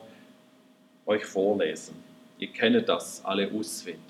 euch 1.06 1.24
vorlesen. 1.24 1.94
Ihr 2.38 2.48
kennt 2.48 2.88
das 2.88 3.24
alle 3.24 3.50
auswendig. 3.52 4.00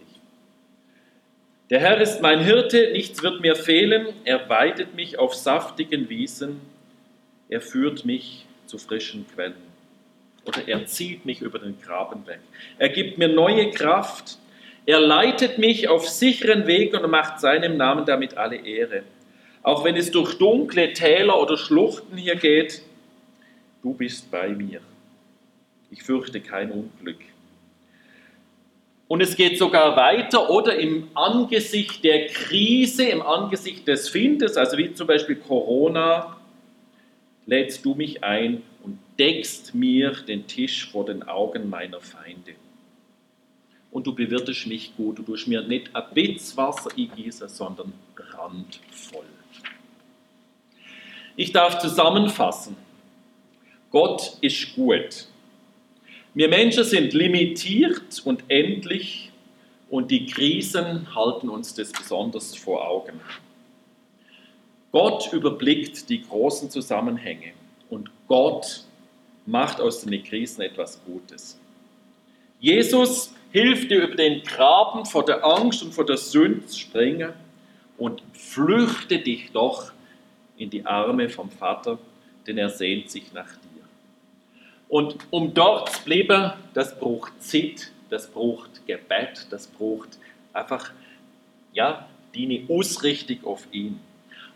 Der 1.71 1.81
Herr 1.81 2.01
ist 2.01 2.21
mein 2.21 2.41
Hirte, 2.41 2.93
nichts 2.93 3.23
wird 3.23 3.41
mir 3.41 3.57
fehlen. 3.57 4.09
Er 4.25 4.49
weidet 4.49 4.95
mich 4.95 5.19
auf 5.19 5.35
saftigen 5.35 6.09
Wiesen. 6.09 6.61
Er 7.49 7.61
führt 7.61 8.05
mich 8.05 8.47
zu 8.67 8.79
frischen 8.79 9.27
Quellen. 9.35 9.55
Oder 10.45 10.67
er 10.69 10.87
zieht 10.87 11.25
mich 11.25 11.41
über 11.41 11.59
den 11.59 11.81
Graben 11.81 12.27
weg. 12.27 12.41
Er 12.79 12.89
gibt 12.89 13.19
mir 13.19 13.29
neue 13.29 13.71
Kraft. 13.71 14.39
Er 14.87 15.01
leitet 15.01 15.59
mich 15.59 15.89
auf 15.89 16.09
sicheren 16.09 16.67
Weg 16.67 16.95
und 16.95 17.11
macht 17.11 17.41
seinem 17.41 17.77
Namen 17.77 18.05
damit 18.05 18.37
alle 18.37 18.57
Ehre. 18.57 19.03
Auch 19.63 19.85
wenn 19.85 19.97
es 19.97 20.11
durch 20.11 20.39
dunkle 20.39 20.93
Täler 20.93 21.41
oder 21.41 21.57
Schluchten 21.57 22.17
hier 22.17 22.37
geht, 22.37 22.83
du 23.83 23.95
bist 23.95 24.31
bei 24.31 24.49
mir. 24.49 24.81
Ich 25.91 26.03
fürchte 26.03 26.41
kein 26.41 26.71
Unglück. 26.71 27.21
Und 29.09 29.21
es 29.21 29.37
geht 29.37 29.59
sogar 29.59 29.95
weiter, 29.97 30.49
oder 30.49 30.77
im 30.79 31.09
Angesicht 31.15 32.03
der 32.03 32.29
Krise, 32.29 33.05
im 33.05 33.21
Angesicht 33.21 33.87
des 33.87 34.09
Findes, 34.09 34.57
also 34.57 34.79
wie 34.79 34.95
zum 34.95 35.07
Beispiel 35.07 35.37
Corona, 35.37 36.39
lädst 37.45 37.85
du 37.85 37.95
mich 37.95 38.25
ein 38.25 38.63
und 38.83 38.99
deckst 39.19 39.75
mir 39.75 40.13
den 40.13 40.47
Tisch 40.47 40.91
vor 40.91 41.05
den 41.05 41.25
Augen 41.25 41.69
meiner 41.69 42.01
Feinde. 42.01 42.53
Und 43.91 44.07
du 44.07 44.15
bewirtest 44.15 44.67
mich 44.67 44.97
gut, 44.97 45.19
du 45.19 45.23
tust 45.23 45.47
mir 45.47 45.61
nicht 45.61 45.95
ein 45.95 46.05
Bitz 46.15 46.57
Wasser 46.57 46.91
eingießen, 46.97 47.49
sondern 47.49 47.93
randvoll. 48.17 49.27
Ich 51.37 51.53
darf 51.53 51.79
zusammenfassen. 51.79 52.77
Gott 53.93 54.39
ist 54.41 54.75
gut. 54.75 55.27
Wir 56.33 56.49
Menschen 56.49 56.83
sind 56.83 57.13
limitiert 57.13 58.23
und 58.25 58.43
endlich 58.49 59.31
und 59.91 60.11
die 60.11 60.25
Krisen 60.25 61.15
halten 61.15 61.51
uns 61.51 61.75
das 61.75 61.93
besonders 61.93 62.57
vor 62.57 62.89
Augen. 62.89 63.21
Gott 64.93 65.31
überblickt 65.31 66.09
die 66.09 66.23
großen 66.23 66.71
Zusammenhänge 66.71 67.53
und 67.91 68.11
Gott 68.29 68.85
macht 69.45 69.79
aus 69.79 70.01
den 70.01 70.25
Krisen 70.25 70.63
etwas 70.63 70.99
Gutes. 71.05 71.61
Jesus 72.61 73.35
hilft 73.51 73.91
dir 73.91 74.05
über 74.05 74.17
den 74.17 74.43
Graben 74.43 75.05
vor 75.05 75.27
der 75.27 75.45
Angst 75.45 75.83
und 75.83 75.93
vor 75.93 76.07
der 76.07 76.17
Sünde 76.17 76.65
zu 76.65 76.79
springen 76.79 77.35
und 77.99 78.23
flüchte 78.33 79.19
dich 79.19 79.51
doch 79.53 79.93
in 80.57 80.71
die 80.71 80.87
Arme 80.87 81.29
vom 81.29 81.51
Vater, 81.51 81.99
denn 82.47 82.57
er 82.57 82.71
sehnt 82.71 83.11
sich 83.11 83.31
nach 83.35 83.51
dir. 83.51 83.72
Und 84.93 85.17
um 85.31 85.55
dort 85.55 85.91
zu 85.91 86.05
bleiben, 86.05 86.53
das 86.75 86.99
braucht 86.99 87.43
Zeit, 87.43 87.91
das 88.11 88.27
braucht 88.27 88.87
Gebet, 88.87 89.47
das 89.49 89.67
braucht 89.67 90.19
einfach, 90.53 90.91
ja, 91.73 92.07
deine 92.37 92.65
Ausrichtung 92.69 93.39
auf 93.45 93.67
ihn. 93.73 93.99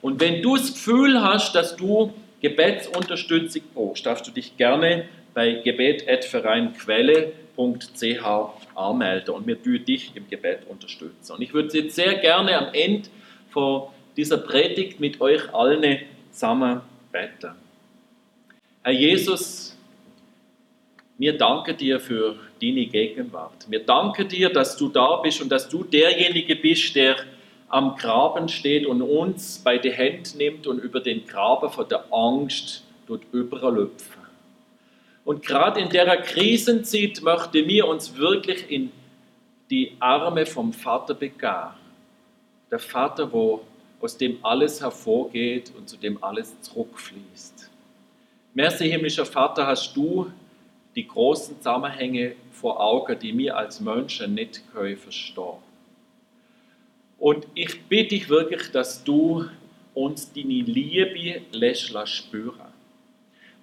Und 0.03 0.21
wenn 0.21 0.43
du 0.43 0.59
das 0.59 0.75
Gefühl 0.75 1.23
hast, 1.23 1.55
dass 1.55 1.75
du 1.75 2.13
Gebetsunterstützung 2.43 3.63
brauchst, 3.73 4.05
darfst 4.05 4.27
du 4.27 4.31
dich 4.31 4.59
gerne 4.59 5.09
bei 5.33 5.53
gebet.vereinquelle.ch 5.53 8.27
anmelden 8.75 9.35
und 9.35 9.47
wir 9.47 9.63
tun 9.63 9.83
dich 9.87 10.13
im 10.17 10.29
Gebet 10.29 10.67
unterstützen. 10.69 11.33
Und 11.33 11.41
ich 11.41 11.55
würde 11.55 11.79
jetzt 11.79 11.97
sehr 11.97 12.17
gerne 12.17 12.59
am 12.59 12.75
Ende 12.75 13.09
von 13.49 13.85
dieser 14.19 14.37
Predigt 14.37 15.01
mit 15.01 15.19
euch 15.23 15.55
allen 15.55 16.01
zusammen 16.31 16.83
beten. 17.11 17.53
Herr 18.83 18.93
Jesus, 18.93 19.76
wir 21.19 21.39
danken 21.39 21.77
dir 21.77 21.99
für 21.99 22.37
deine 22.61 22.87
Gegenwart. 22.87 23.67
Wir 23.69 23.85
danken 23.85 24.29
dir, 24.29 24.51
dass 24.51 24.77
du 24.77 24.89
da 24.89 25.17
bist 25.17 25.41
und 25.41 25.49
dass 25.51 25.69
du 25.69 25.83
derjenige 25.83 26.57
bist, 26.57 26.95
der 26.95 27.17
am 27.69 27.97
Graben 27.97 28.49
steht 28.49 28.87
und 28.87 29.03
uns 29.03 29.59
bei 29.59 29.79
der 29.79 29.97
Hand 29.97 30.37
nimmt 30.37 30.67
und 30.67 30.79
über 30.79 31.01
den 31.01 31.27
Graben 31.27 31.71
von 31.71 31.89
der 31.89 32.05
Angst 32.13 32.85
dort 33.07 33.23
überlüpfen. 33.33 34.23
Und 35.25 35.45
gerade 35.45 35.81
in 35.81 35.89
der 35.89 36.23
Krisenzeit 36.23 37.21
möchten 37.23 37.67
wir 37.67 37.89
uns 37.89 38.17
wirklich 38.17 38.71
in 38.71 38.93
die 39.71 39.93
Arme 39.99 40.47
vom 40.47 40.73
Vater 40.73 41.15
begeben. 41.15 41.75
Der 42.71 42.79
Vater, 42.79 43.33
wo 43.33 43.63
aus 44.01 44.17
dem 44.17 44.39
alles 44.43 44.81
hervorgeht 44.81 45.73
und 45.77 45.89
zu 45.89 45.97
dem 45.97 46.23
alles 46.23 46.61
zurückfließt. 46.61 47.71
Merci, 48.55 48.89
himmlischer 48.89 49.27
Vater, 49.27 49.67
hast 49.67 49.97
du 49.97 50.31
die 50.97 51.07
großen 51.07 51.59
Zusammenhänge 51.59 52.37
vor 52.51 52.81
Augen, 52.81 53.19
die 53.19 53.37
wir 53.37 53.57
als 53.57 53.81
Menschen 53.81 54.35
nicht 54.35 54.63
können 54.73 54.97
verstehen. 54.97 55.63
Und 57.19 57.47
ich 57.55 57.83
bitte 57.83 58.09
dich 58.09 58.29
wirklich, 58.31 58.71
dass 58.73 59.05
du 59.05 59.45
uns 59.95 60.33
deine 60.33 60.63
Liebe 60.63 61.43
lässt 61.53 61.93
spüren. 62.09 62.73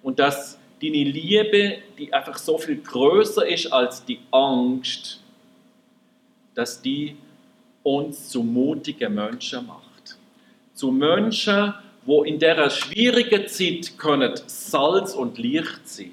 Und 0.02 0.18
dass 0.18 0.58
deine 0.80 1.04
Liebe, 1.04 1.78
die 1.98 2.12
einfach 2.12 2.38
so 2.38 2.56
viel 2.56 2.80
größer 2.80 3.46
ist 3.46 3.72
als 3.72 4.04
die 4.04 4.20
Angst, 4.30 5.20
dass 6.54 6.80
die 6.80 7.16
uns 7.82 8.28
zu 8.28 8.42
mutigen 8.42 9.14
Menschen 9.14 9.66
macht. 9.66 10.18
Zu 10.72 10.90
Menschen, 10.92 11.74
wo 12.04 12.22
in 12.22 12.38
der 12.38 12.70
schwierigen 12.70 13.48
Zeit 13.48 13.98
können 13.98 14.34
Salz 14.46 15.14
und 15.14 15.38
Licht 15.38 15.88
sein 15.88 16.12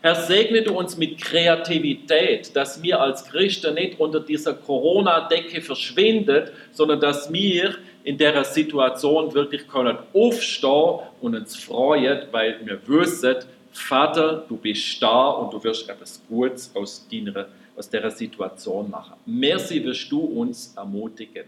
Herr, 0.00 0.14
segne 0.14 0.62
du 0.62 0.78
uns 0.78 0.96
mit 0.96 1.20
Kreativität, 1.20 2.54
dass 2.54 2.80
wir 2.82 3.00
als 3.00 3.24
Christen 3.24 3.74
nicht 3.74 3.98
unter 3.98 4.20
dieser 4.20 4.54
Corona-Decke 4.54 5.60
verschwindet, 5.60 6.52
sondern 6.70 7.00
dass 7.00 7.32
wir 7.32 7.74
in 8.04 8.16
der 8.16 8.44
Situation 8.44 9.34
wirklich 9.34 9.66
können 9.66 9.98
aufstehen 10.14 11.00
und 11.20 11.34
uns 11.34 11.56
freuen, 11.56 12.28
weil 12.30 12.60
wir 12.64 12.80
wissen, 12.86 13.36
Vater, 13.72 14.44
du 14.48 14.56
bist 14.56 15.02
da 15.02 15.30
und 15.30 15.52
du 15.52 15.62
wirst 15.62 15.88
etwas 15.88 16.22
Gutes 16.28 16.70
aus, 16.74 17.06
deiner, 17.10 17.46
aus 17.76 17.90
dieser 17.90 18.10
Situation 18.10 18.88
machen. 18.90 19.14
Merci 19.26 19.84
wirst 19.84 20.10
du 20.10 20.20
uns 20.20 20.74
ermutigen. 20.76 21.44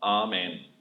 Amen. 0.00 0.73